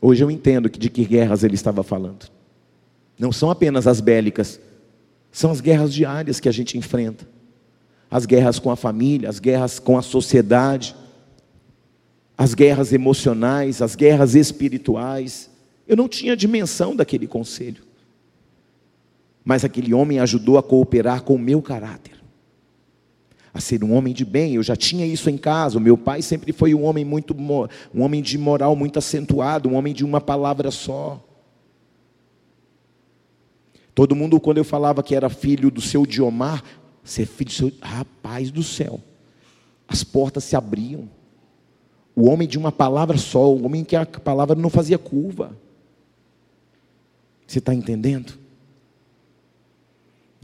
[0.00, 2.30] Hoje eu entendo de que guerras ele estava falando.
[3.18, 4.60] Não são apenas as bélicas,
[5.32, 7.26] são as guerras diárias que a gente enfrenta.
[8.10, 10.94] As guerras com a família, as guerras com a sociedade,
[12.36, 15.50] as guerras emocionais, as guerras espirituais.
[15.86, 17.82] Eu não tinha dimensão daquele conselho.
[19.44, 22.17] Mas aquele homem ajudou a cooperar com o meu caráter
[23.52, 24.54] a ser um homem de bem.
[24.54, 25.78] Eu já tinha isso em casa.
[25.78, 27.34] O meu pai sempre foi um homem muito
[27.94, 31.22] um homem de moral muito acentuado, um homem de uma palavra só.
[33.94, 36.62] Todo mundo quando eu falava que era filho do seu Diomar,
[37.02, 39.00] ser filho do seu rapaz do céu.
[39.88, 41.08] As portas se abriam.
[42.14, 45.56] O homem de uma palavra só, o homem que a palavra não fazia curva.
[47.46, 48.34] Você está entendendo?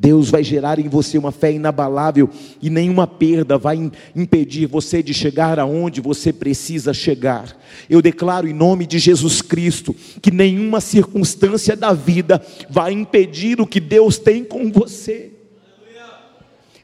[0.04, 2.28] Deus vai gerar em você uma fé inabalável
[2.60, 7.56] e nenhuma perda vai impedir você de chegar aonde você precisa chegar.
[7.88, 13.66] Eu declaro em nome de Jesus Cristo que nenhuma circunstância da vida vai impedir o
[13.66, 15.30] que Deus tem com você.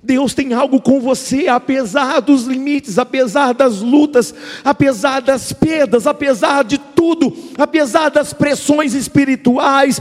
[0.02, 6.64] Deus tem algo com você, apesar dos limites, apesar das lutas, apesar das perdas, apesar
[6.64, 9.98] de tudo, apesar das pressões espirituais,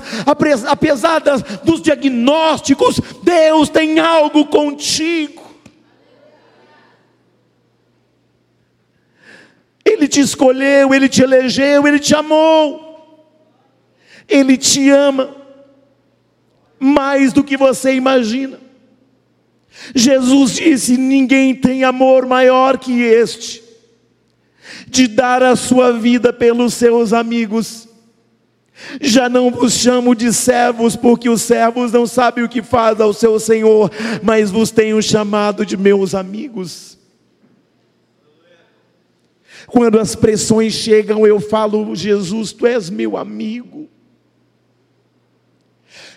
[0.68, 5.41] apesar das, dos diagnósticos, Deus tem algo contigo.
[9.86, 13.26] Ele te escolheu, ele te elegeu, ele te amou,
[14.28, 15.34] ele te ama
[16.78, 18.60] mais do que você imagina.
[19.95, 23.64] Jesus disse: Ninguém tem amor maior que este,
[24.88, 27.88] de dar a sua vida pelos seus amigos.
[29.01, 33.13] Já não vos chamo de servos, porque os servos não sabem o que faz ao
[33.13, 33.91] seu Senhor,
[34.24, 36.97] mas vos tenho chamado de meus amigos.
[39.67, 43.88] Quando as pressões chegam, eu falo: Jesus, tu és meu amigo.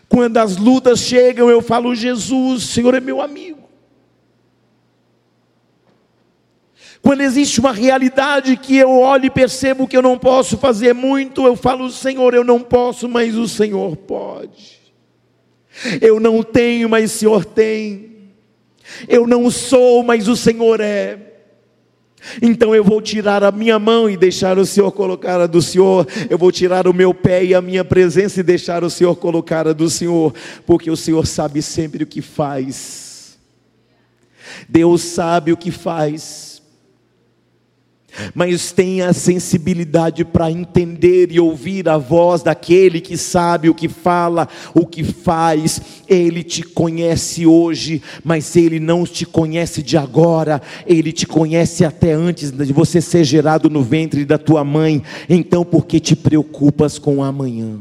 [0.09, 3.62] Quando as lutas chegam, eu falo: Jesus, Senhor é meu amigo.
[7.03, 11.45] Quando existe uma realidade que eu olho e percebo que eu não posso fazer muito,
[11.45, 14.81] eu falo: Senhor, eu não posso, mas o Senhor pode.
[16.01, 18.13] Eu não tenho, mas o Senhor tem.
[19.09, 21.19] Eu não sou, mas o Senhor é.
[22.41, 26.07] Então eu vou tirar a minha mão e deixar o Senhor colocar a do Senhor.
[26.31, 29.67] Eu vou tirar o meu pé e a minha presença e deixar o Senhor colocar
[29.67, 30.33] a do Senhor,
[30.65, 33.37] porque o Senhor sabe sempre o que faz.
[34.69, 36.52] Deus sabe o que faz
[38.35, 44.49] mas tenha sensibilidade para entender e ouvir a voz daquele que sabe o que fala,
[44.75, 45.81] o que faz.
[46.09, 52.13] Ele te conhece hoje, mas ele não te conhece de agora, ele te conhece até
[52.13, 55.03] antes de você ser gerado no ventre da tua mãe.
[55.29, 57.79] Então, por que te preocupas com amanhã?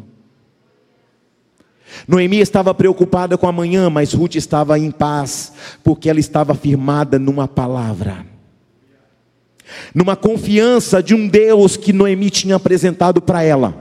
[2.08, 5.52] Noemi estava preocupada com amanhã, mas Ruth estava em paz,
[5.84, 8.31] porque ela estava firmada numa palavra
[9.94, 13.76] numa confiança de um Deus que Noemi tinha apresentado para ela.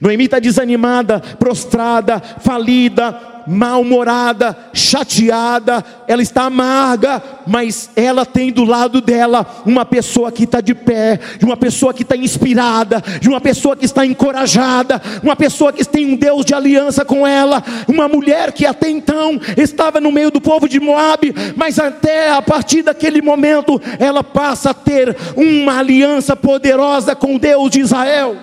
[0.00, 9.00] Noemi está desanimada, prostrada, falida, mal-humorada, chateada, ela está amarga, mas ela tem do lado
[9.00, 13.74] dela uma pessoa que está de pé, uma pessoa que está inspirada, de uma pessoa
[13.74, 18.52] que está encorajada, uma pessoa que tem um Deus de aliança com ela, uma mulher
[18.52, 23.22] que até então estava no meio do povo de Moabe, mas até a partir daquele
[23.22, 28.36] momento ela passa a ter uma aliança poderosa com Deus de Israel.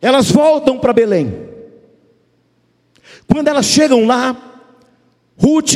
[0.00, 1.51] Elas voltam para Belém.
[3.32, 4.36] Quando elas chegam lá,
[5.38, 5.74] Ruth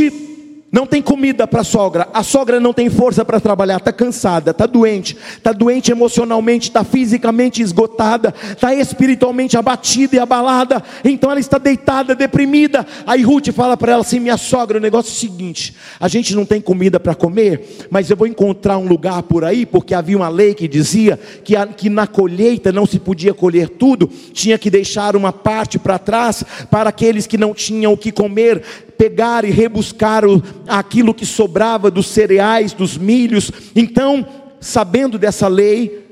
[0.77, 4.51] não tem comida para a sogra, a sogra não tem força para trabalhar, está cansada,
[4.51, 11.41] está doente, está doente emocionalmente, está fisicamente esgotada, está espiritualmente abatida e abalada, então ela
[11.41, 12.87] está deitada, deprimida.
[13.07, 16.35] Aí Ruth fala para ela assim: Minha sogra, o negócio é o seguinte: a gente
[16.35, 20.19] não tem comida para comer, mas eu vou encontrar um lugar por aí, porque havia
[20.19, 24.59] uma lei que dizia que, a, que na colheita não se podia colher tudo, tinha
[24.59, 28.63] que deixar uma parte para trás para aqueles que não tinham o que comer
[28.97, 33.51] pegar e rebuscar o, aquilo que sobrava dos cereais, dos milhos.
[33.75, 34.27] Então,
[34.61, 36.05] sabendo dessa lei,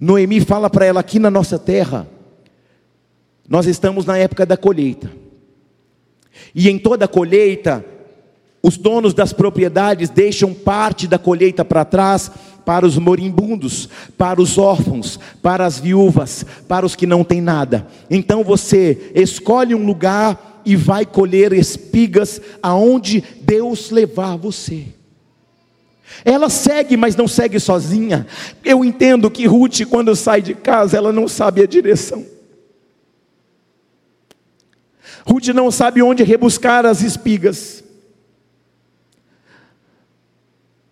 [0.00, 2.08] Noemi fala para ela aqui na nossa terra,
[3.48, 5.10] nós estamos na época da colheita.
[6.54, 7.84] E em toda colheita,
[8.62, 12.30] os donos das propriedades deixam parte da colheita para trás
[12.64, 17.86] para os moribundos, para os órfãos, para as viúvas, para os que não têm nada.
[18.08, 24.86] Então você escolhe um lugar e vai colher espigas aonde Deus levar você.
[26.24, 28.26] Ela segue, mas não segue sozinha.
[28.64, 32.26] Eu entendo que Ruth, quando sai de casa, ela não sabe a direção.
[35.26, 37.84] Ruth não sabe onde rebuscar as espigas.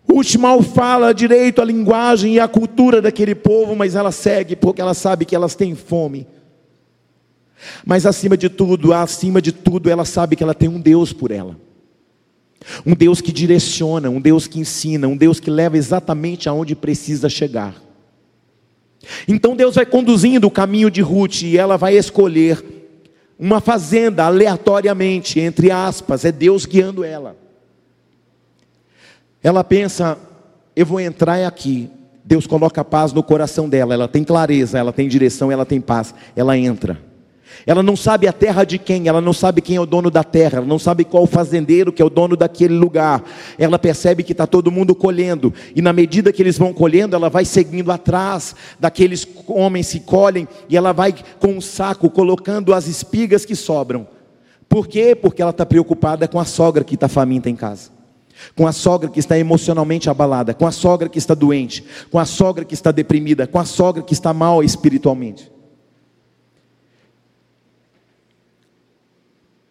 [0.09, 4.81] Ruth mal fala direito a linguagem e a cultura daquele povo, mas ela segue porque
[4.81, 6.27] ela sabe que elas têm fome.
[7.85, 11.31] Mas acima de tudo, acima de tudo, ela sabe que ela tem um Deus por
[11.31, 11.57] ela.
[12.85, 17.29] Um Deus que direciona, um Deus que ensina, um Deus que leva exatamente aonde precisa
[17.29, 17.75] chegar.
[19.27, 22.63] Então Deus vai conduzindo o caminho de Ruth e ela vai escolher
[23.37, 27.37] uma fazenda aleatoriamente, entre aspas, é Deus guiando ela.
[29.41, 30.17] Ela pensa,
[30.75, 31.89] eu vou entrar aqui.
[32.25, 36.13] Deus coloca paz no coração dela, ela tem clareza, ela tem direção, ela tem paz.
[36.35, 37.08] Ela entra.
[37.65, 40.23] Ela não sabe a terra de quem, ela não sabe quem é o dono da
[40.23, 43.23] terra, ela não sabe qual fazendeiro que é o dono daquele lugar.
[43.57, 47.29] Ela percebe que está todo mundo colhendo, e na medida que eles vão colhendo, ela
[47.29, 52.87] vai seguindo atrás daqueles homens que colhem, e ela vai com um saco colocando as
[52.87, 54.07] espigas que sobram.
[54.67, 55.15] Por quê?
[55.15, 57.99] Porque ela está preocupada com a sogra que está faminta em casa
[58.55, 62.23] com a sogra que está emocionalmente abalada, com a sogra que está doente, com a
[62.25, 65.51] sogra que está deprimida, com a sogra que está mal espiritualmente.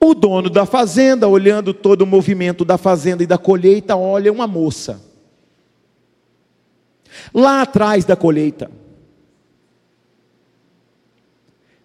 [0.01, 4.47] O dono da fazenda, olhando todo o movimento da fazenda e da colheita, olha uma
[4.47, 5.03] moça.
[7.35, 8.71] Lá atrás da colheita,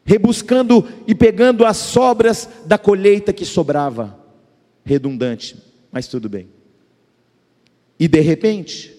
[0.06, 4.20] rebuscando e pegando as sobras da colheita que sobrava.
[4.86, 5.58] Redundante,
[5.92, 6.48] mas tudo bem.
[7.98, 8.96] E de repente,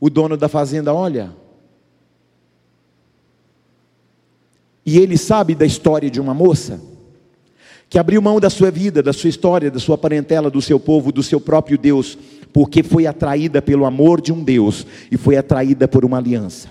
[0.00, 1.36] o dono da fazenda olha,
[4.86, 6.80] e ele sabe da história de uma moça
[7.88, 11.10] que abriu mão da sua vida, da sua história, da sua parentela, do seu povo,
[11.10, 12.18] do seu próprio Deus,
[12.52, 16.68] porque foi atraída pelo amor de um Deus e foi atraída por uma aliança.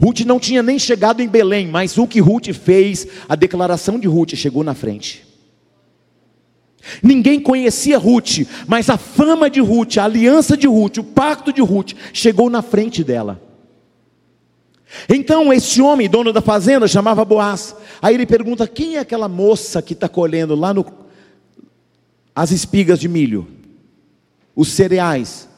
[0.00, 4.06] Ruth não tinha nem chegado em Belém, mas o que Ruth fez, a declaração de
[4.06, 5.24] Ruth chegou na frente.
[7.02, 11.60] Ninguém conhecia Ruth, mas a fama de Ruth, a aliança de Ruth, o pacto de
[11.60, 13.40] Ruth chegou na frente dela.
[15.08, 17.74] Então esse homem, dono da fazenda, chamava Boaz.
[18.02, 20.84] Aí ele pergunta: quem é aquela moça que está colhendo lá no
[22.34, 23.46] as espigas de milho,
[24.54, 25.48] os cereais?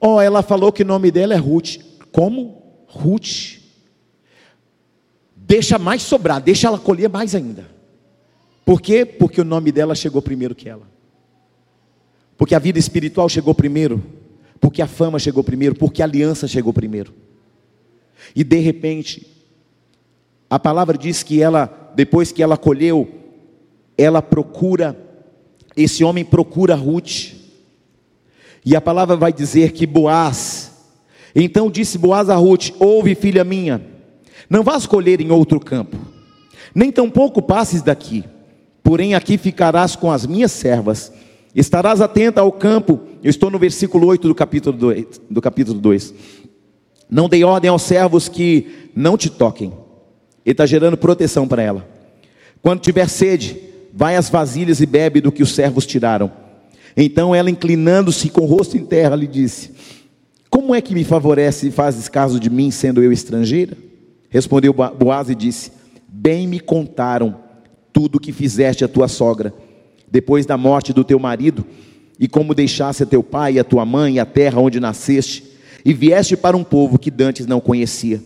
[0.00, 1.78] Oh, ela falou que o nome dela é Ruth.
[2.12, 2.62] Como?
[2.86, 3.58] Ruth.
[5.34, 7.70] Deixa mais sobrar, deixa ela colher mais ainda.
[8.64, 9.04] Por quê?
[9.06, 10.88] Porque o nome dela chegou primeiro que ela.
[12.36, 14.02] Porque a vida espiritual chegou primeiro.
[14.60, 15.76] Porque a fama chegou primeiro.
[15.76, 17.14] Porque a aliança chegou primeiro.
[18.34, 19.26] E de repente,
[20.48, 23.08] a palavra diz que ela, depois que ela colheu,
[23.96, 24.96] ela procura,
[25.76, 27.34] esse homem procura Ruth.
[28.64, 30.72] E a palavra vai dizer que Boaz,
[31.34, 33.80] então disse Boaz a Ruth: Ouve, filha minha,
[34.50, 35.96] não vás colher em outro campo,
[36.74, 38.24] nem tampouco passes daqui,
[38.82, 41.12] porém aqui ficarás com as minhas servas,
[41.54, 43.00] estarás atenta ao campo.
[43.22, 45.20] Eu estou no versículo 8 do capítulo 2.
[45.30, 46.14] Do capítulo 2.
[47.08, 49.72] Não dei ordem aos servos que não te toquem.
[50.44, 51.88] Ele está gerando proteção para ela.
[52.62, 53.56] Quando tiver sede,
[53.92, 56.30] vai às vasilhas e bebe do que os servos tiraram.
[56.96, 59.72] Então ela, inclinando-se com o rosto em terra, lhe disse:
[60.50, 63.76] Como é que me favorece e fazes caso de mim, sendo eu estrangeira?
[64.28, 65.70] Respondeu Boaz e disse:
[66.08, 67.36] Bem me contaram
[67.92, 69.54] tudo o que fizeste a tua sogra,
[70.10, 71.64] depois da morte do teu marido,
[72.18, 75.55] e como deixaste a teu pai e a tua mãe a terra onde nasceste
[75.86, 78.20] e vieste para um povo que dantes não conhecia.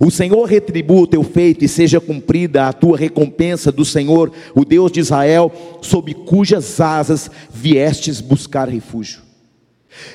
[0.00, 4.64] O Senhor retribua o teu feito e seja cumprida a tua recompensa do Senhor, o
[4.64, 5.52] Deus de Israel,
[5.82, 9.20] sob cujas asas viestes buscar refúgio.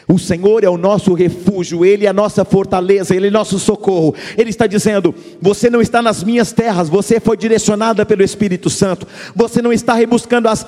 [0.08, 4.16] O Senhor é o nosso refúgio, Ele é a nossa fortaleza, Ele é nosso socorro.
[4.36, 9.06] Ele está dizendo: Você não está nas minhas terras, você foi direcionada pelo Espírito Santo.
[9.36, 10.66] Você não está rebuscando as,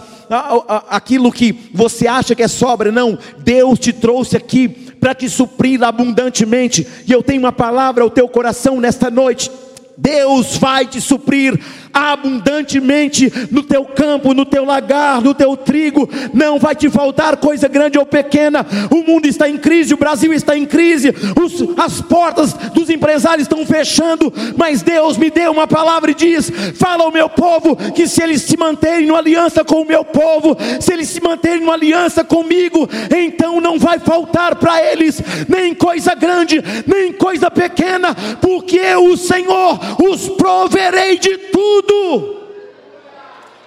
[0.88, 3.18] aquilo que você acha que é sobra, não.
[3.40, 6.86] Deus te trouxe aqui para te suprir abundantemente.
[7.08, 9.52] E eu tenho uma palavra ao teu coração nesta noite.
[9.98, 11.60] Deus vai te suprir
[11.94, 17.68] abundantemente no teu campo, no teu lagar, no teu trigo, não vai te faltar coisa
[17.68, 18.66] grande ou pequena.
[18.92, 23.44] O mundo está em crise, o Brasil está em crise, os, as portas dos empresários
[23.44, 28.08] estão fechando, mas Deus me deu uma palavra e diz: fala ao meu povo que
[28.08, 31.74] se eles se manterem numa aliança com o meu povo, se eles se manterem numa
[31.74, 38.78] aliança comigo, então não vai faltar para eles nem coisa grande, nem coisa pequena, porque
[38.78, 39.80] eu, o Senhor,
[40.10, 41.79] os proverei de tudo.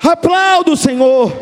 [0.03, 1.33] Aplaudo o Senhor.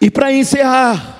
[0.00, 1.18] E para encerrar,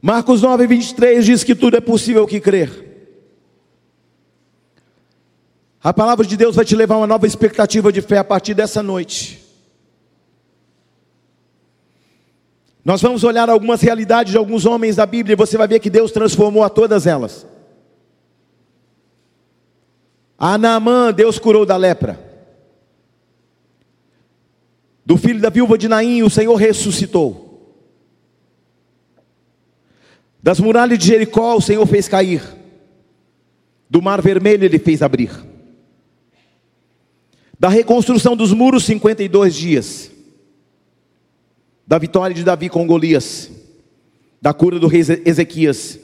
[0.00, 2.84] Marcos 9, 23 diz que tudo é possível que crer.
[5.82, 8.54] A palavra de Deus vai te levar a uma nova expectativa de fé a partir
[8.54, 9.43] dessa noite.
[12.84, 15.88] Nós vamos olhar algumas realidades de alguns homens da Bíblia e você vai ver que
[15.88, 17.46] Deus transformou a todas elas.
[20.36, 22.20] A Naamã, Deus curou da lepra.
[25.06, 27.42] Do filho da viúva de Naim, o Senhor ressuscitou.
[30.42, 32.42] Das muralhas de Jericó, o Senhor fez cair.
[33.88, 35.30] Do mar vermelho, ele fez abrir.
[37.58, 40.13] Da reconstrução dos muros, 52 dias
[41.86, 43.50] da vitória de Davi com Golias,
[44.40, 45.98] da cura do rei Ezequias,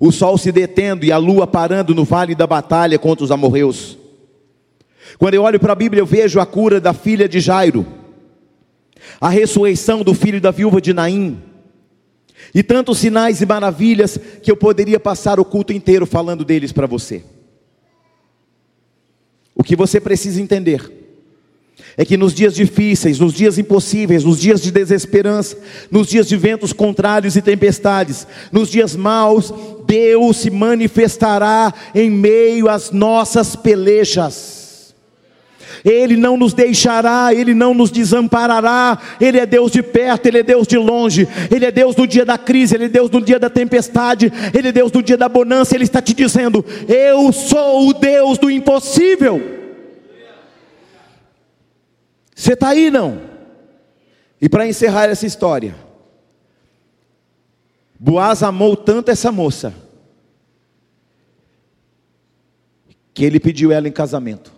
[0.00, 3.98] o sol se detendo e a lua parando no vale da batalha contra os amorreus.
[5.18, 7.86] Quando eu olho para a Bíblia, eu vejo a cura da filha de Jairo,
[9.20, 11.42] a ressurreição do filho da viúva de Naim,
[12.54, 16.86] e tantos sinais e maravilhas que eu poderia passar o culto inteiro falando deles para
[16.86, 17.24] você.
[19.54, 20.97] O que você precisa entender
[21.98, 25.58] é que nos dias difíceis, nos dias impossíveis, nos dias de desesperança,
[25.90, 29.52] nos dias de ventos contrários e tempestades, nos dias maus,
[29.84, 34.94] Deus se manifestará em meio às nossas pelejas.
[35.84, 38.98] Ele não nos deixará, Ele não nos desamparará.
[39.20, 41.26] Ele é Deus de perto, Ele é Deus de longe.
[41.50, 44.68] Ele é Deus no dia da crise, Ele é Deus no dia da tempestade, Ele
[44.68, 45.74] é Deus no dia da bonança.
[45.74, 49.57] Ele está te dizendo: Eu sou o Deus do impossível.
[52.38, 53.20] Você está aí não?
[54.40, 55.74] E para encerrar essa história,
[57.98, 59.74] Boaz amou tanto essa moça,
[63.12, 64.52] que ele pediu ela em casamento.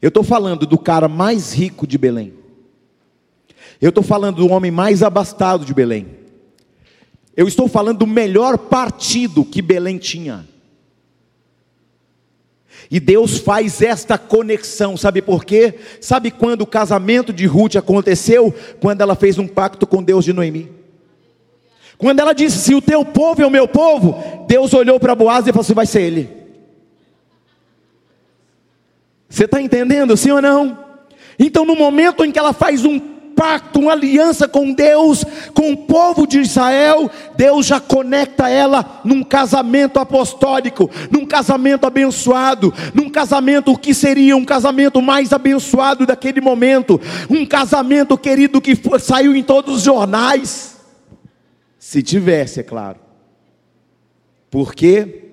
[0.00, 2.32] Eu estou falando do cara mais rico de Belém.
[3.80, 6.06] Eu estou falando do homem mais abastado de Belém.
[7.36, 10.48] Eu estou falando do melhor partido que Belém tinha.
[12.90, 15.74] E Deus faz esta conexão, sabe por quê?
[16.00, 18.52] Sabe quando o casamento de Ruth aconteceu?
[18.80, 20.68] Quando ela fez um pacto com Deus de Noemi.
[21.96, 25.46] Quando ela disse: Se o teu povo é o meu povo, Deus olhou para Boaz
[25.46, 26.40] e falou assim: Vai ser ele.
[29.28, 30.76] Você está entendendo, sim ou não?
[31.38, 32.98] Então, no momento em que ela faz um
[33.40, 35.24] pacto, uma aliança com Deus,
[35.54, 42.70] com o povo de Israel, Deus já conecta ela num casamento apostólico, num casamento abençoado,
[42.92, 48.98] num casamento que seria um casamento mais abençoado daquele momento, um casamento querido que foi,
[48.98, 50.76] saiu em todos os jornais,
[51.78, 52.98] se tivesse, é claro.
[54.50, 55.29] Por quê?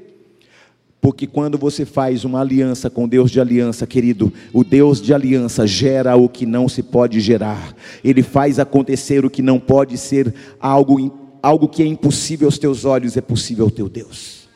[0.99, 5.67] Porque quando você faz uma aliança com Deus de aliança, querido, o Deus de aliança
[5.67, 7.75] gera o que não se pode gerar.
[8.03, 12.83] Ele faz acontecer o que não pode ser algo algo que é impossível aos teus
[12.83, 14.49] olhos é possível ao teu Deus.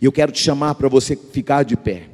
[0.00, 2.08] E eu quero te chamar para você ficar de pé.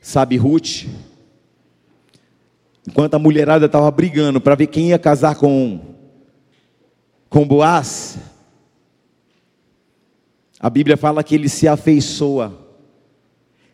[0.00, 0.84] Sabe Ruth?
[2.86, 5.80] Enquanto a mulherada estava brigando para ver quem ia casar com
[7.28, 8.18] com Boaz,
[10.66, 12.52] a Bíblia fala que ele se afeiçoa.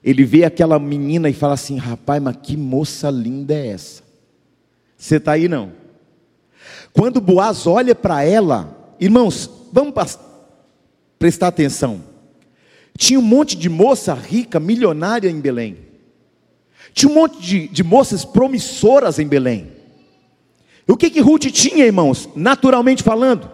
[0.04, 4.02] Ele vê aquela menina e fala assim: rapaz, mas que moça linda é essa?
[4.94, 5.72] Você está aí não?
[6.92, 9.94] Quando Boaz olha para ela, irmãos, vamos
[11.18, 12.02] prestar atenção.
[12.98, 15.78] Tinha um monte de moça rica, milionária em Belém.
[16.92, 19.72] Tinha um monte de, de moças promissoras em Belém.
[20.86, 22.28] E o que que Ruth tinha, irmãos?
[22.36, 23.50] Naturalmente falando,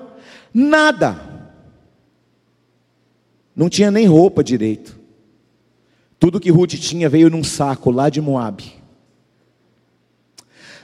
[0.53, 1.28] nada.
[3.59, 4.97] Não tinha nem roupa direito.
[6.17, 8.73] Tudo que Ruth tinha veio num saco lá de Moabe.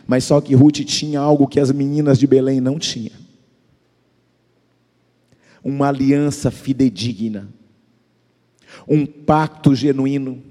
[0.05, 3.15] Mas só que Ruth tinha algo que as meninas de Belém não tinham.
[5.63, 7.49] Uma aliança fidedigna.
[8.89, 10.43] Um pacto genuíno.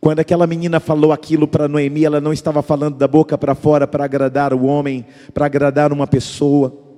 [0.00, 3.86] Quando aquela menina falou aquilo para Noemi, ela não estava falando da boca para fora
[3.86, 5.04] para agradar o homem,
[5.34, 6.89] para agradar uma pessoa.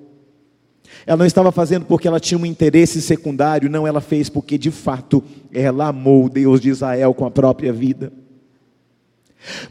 [1.07, 4.71] Ela não estava fazendo porque ela tinha um interesse secundário, não, ela fez porque de
[4.71, 5.23] fato
[5.53, 8.13] ela amou o Deus de Israel com a própria vida.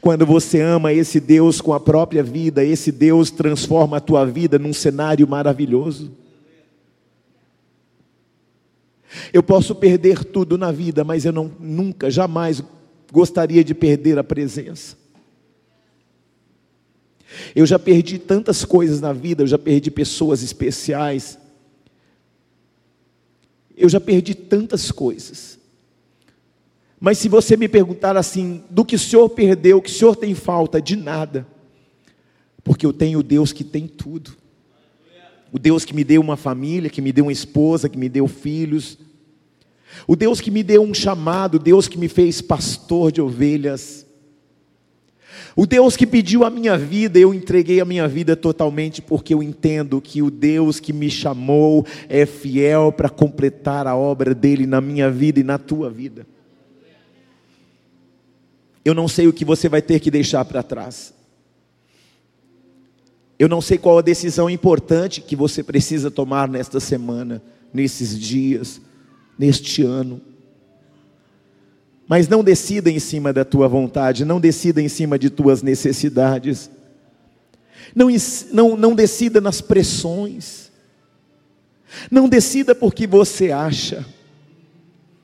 [0.01, 4.59] Quando você ama esse Deus com a própria vida, esse Deus transforma a tua vida
[4.59, 6.11] num cenário maravilhoso.
[9.31, 12.63] Eu posso perder tudo na vida, mas eu não, nunca, jamais
[13.11, 15.00] gostaria de perder a presença.
[17.55, 21.37] Eu já perdi tantas coisas na vida, eu já perdi pessoas especiais.
[23.75, 25.59] Eu já perdi tantas coisas.
[26.99, 30.15] Mas se você me perguntar assim, do que o Senhor perdeu, o que o Senhor
[30.15, 31.47] tem falta, de nada.
[32.63, 34.37] Porque eu tenho o Deus que tem tudo.
[35.51, 38.27] O Deus que me deu uma família, que me deu uma esposa, que me deu
[38.27, 38.97] filhos,
[40.07, 44.05] o Deus que me deu um chamado, o Deus que me fez pastor de ovelhas.
[45.55, 49.43] O Deus que pediu a minha vida, eu entreguei a minha vida totalmente, porque eu
[49.43, 54.79] entendo que o Deus que me chamou é fiel para completar a obra dele na
[54.79, 56.25] minha vida e na tua vida.
[58.83, 61.13] Eu não sei o que você vai ter que deixar para trás.
[63.37, 67.41] Eu não sei qual a decisão importante que você precisa tomar nesta semana,
[67.73, 68.81] nesses dias
[69.41, 70.21] neste ano.
[72.11, 76.69] Mas não decida em cima da tua vontade, não decida em cima de tuas necessidades.
[77.95, 78.07] Não,
[78.51, 80.69] não, não decida nas pressões.
[82.11, 84.05] Não decida porque você acha.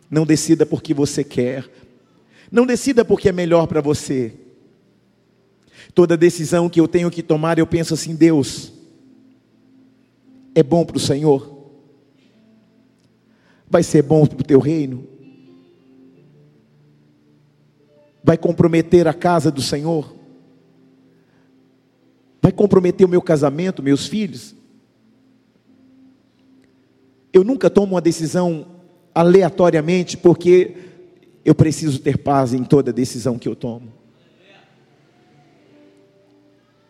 [0.10, 1.70] Não decida porque você quer.
[2.50, 4.34] Não decida porque é melhor para você.
[5.94, 8.72] Toda decisão que eu tenho que tomar, eu penso assim: Deus,
[10.56, 11.70] é bom para o Senhor?
[13.70, 15.17] Vai ser bom para o teu reino?
[18.28, 20.14] Vai comprometer a casa do Senhor?
[22.42, 24.54] Vai comprometer o meu casamento, meus filhos?
[27.32, 28.68] Eu nunca tomo uma decisão
[29.16, 30.76] aleatoriamente, porque
[31.46, 33.94] eu preciso ter paz em toda decisão que eu tomo.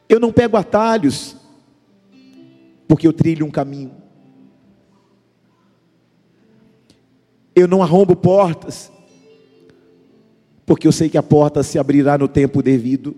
[0.09, 1.35] Eu não pego atalhos,
[2.87, 3.91] porque eu trilho um caminho.
[7.53, 8.91] Eu não arrombo portas,
[10.67, 13.15] porque eu sei que a porta se abrirá no tempo devido.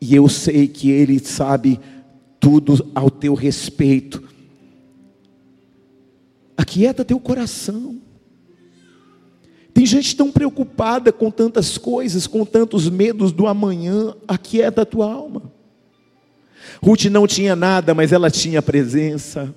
[0.00, 1.78] E eu sei que Ele sabe
[2.40, 4.24] tudo ao teu respeito.
[6.56, 8.00] Aquieta teu coração.
[9.74, 14.14] Tem gente tão preocupada com tantas coisas, com tantos medos do amanhã.
[14.26, 15.52] Aquieta a tua alma.
[16.82, 19.54] Ruth não tinha nada, mas ela tinha presença.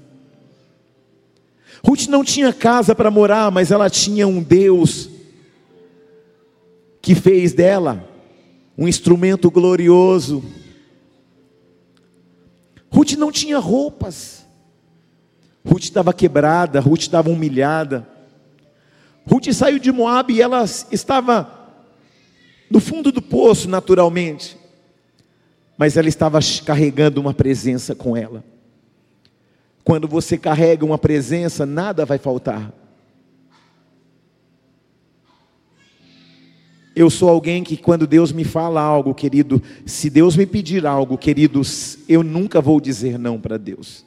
[1.87, 5.14] Ruth não tinha casa para morar, mas ela tinha um Deus
[7.05, 8.03] que fez dela
[8.75, 10.43] um instrumento glorioso.
[12.89, 14.43] Ruth não tinha roupas.
[15.63, 18.09] Ruth estava quebrada, Ruth estava humilhada.
[19.23, 21.47] Ruth saiu de Moab e ela estava
[22.71, 24.57] no fundo do poço, naturalmente.
[25.77, 28.43] Mas ela estava carregando uma presença com ela.
[29.83, 32.73] Quando você carrega uma presença, nada vai faltar.
[36.95, 41.17] Eu sou alguém que, quando Deus me fala algo, querido, se Deus me pedir algo,
[41.17, 44.05] queridos, eu nunca vou dizer não para Deus.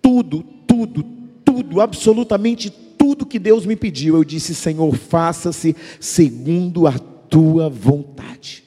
[0.00, 1.04] Tudo, tudo,
[1.44, 8.64] tudo, absolutamente tudo que Deus me pediu, eu disse: Senhor, faça-se segundo a tua vontade.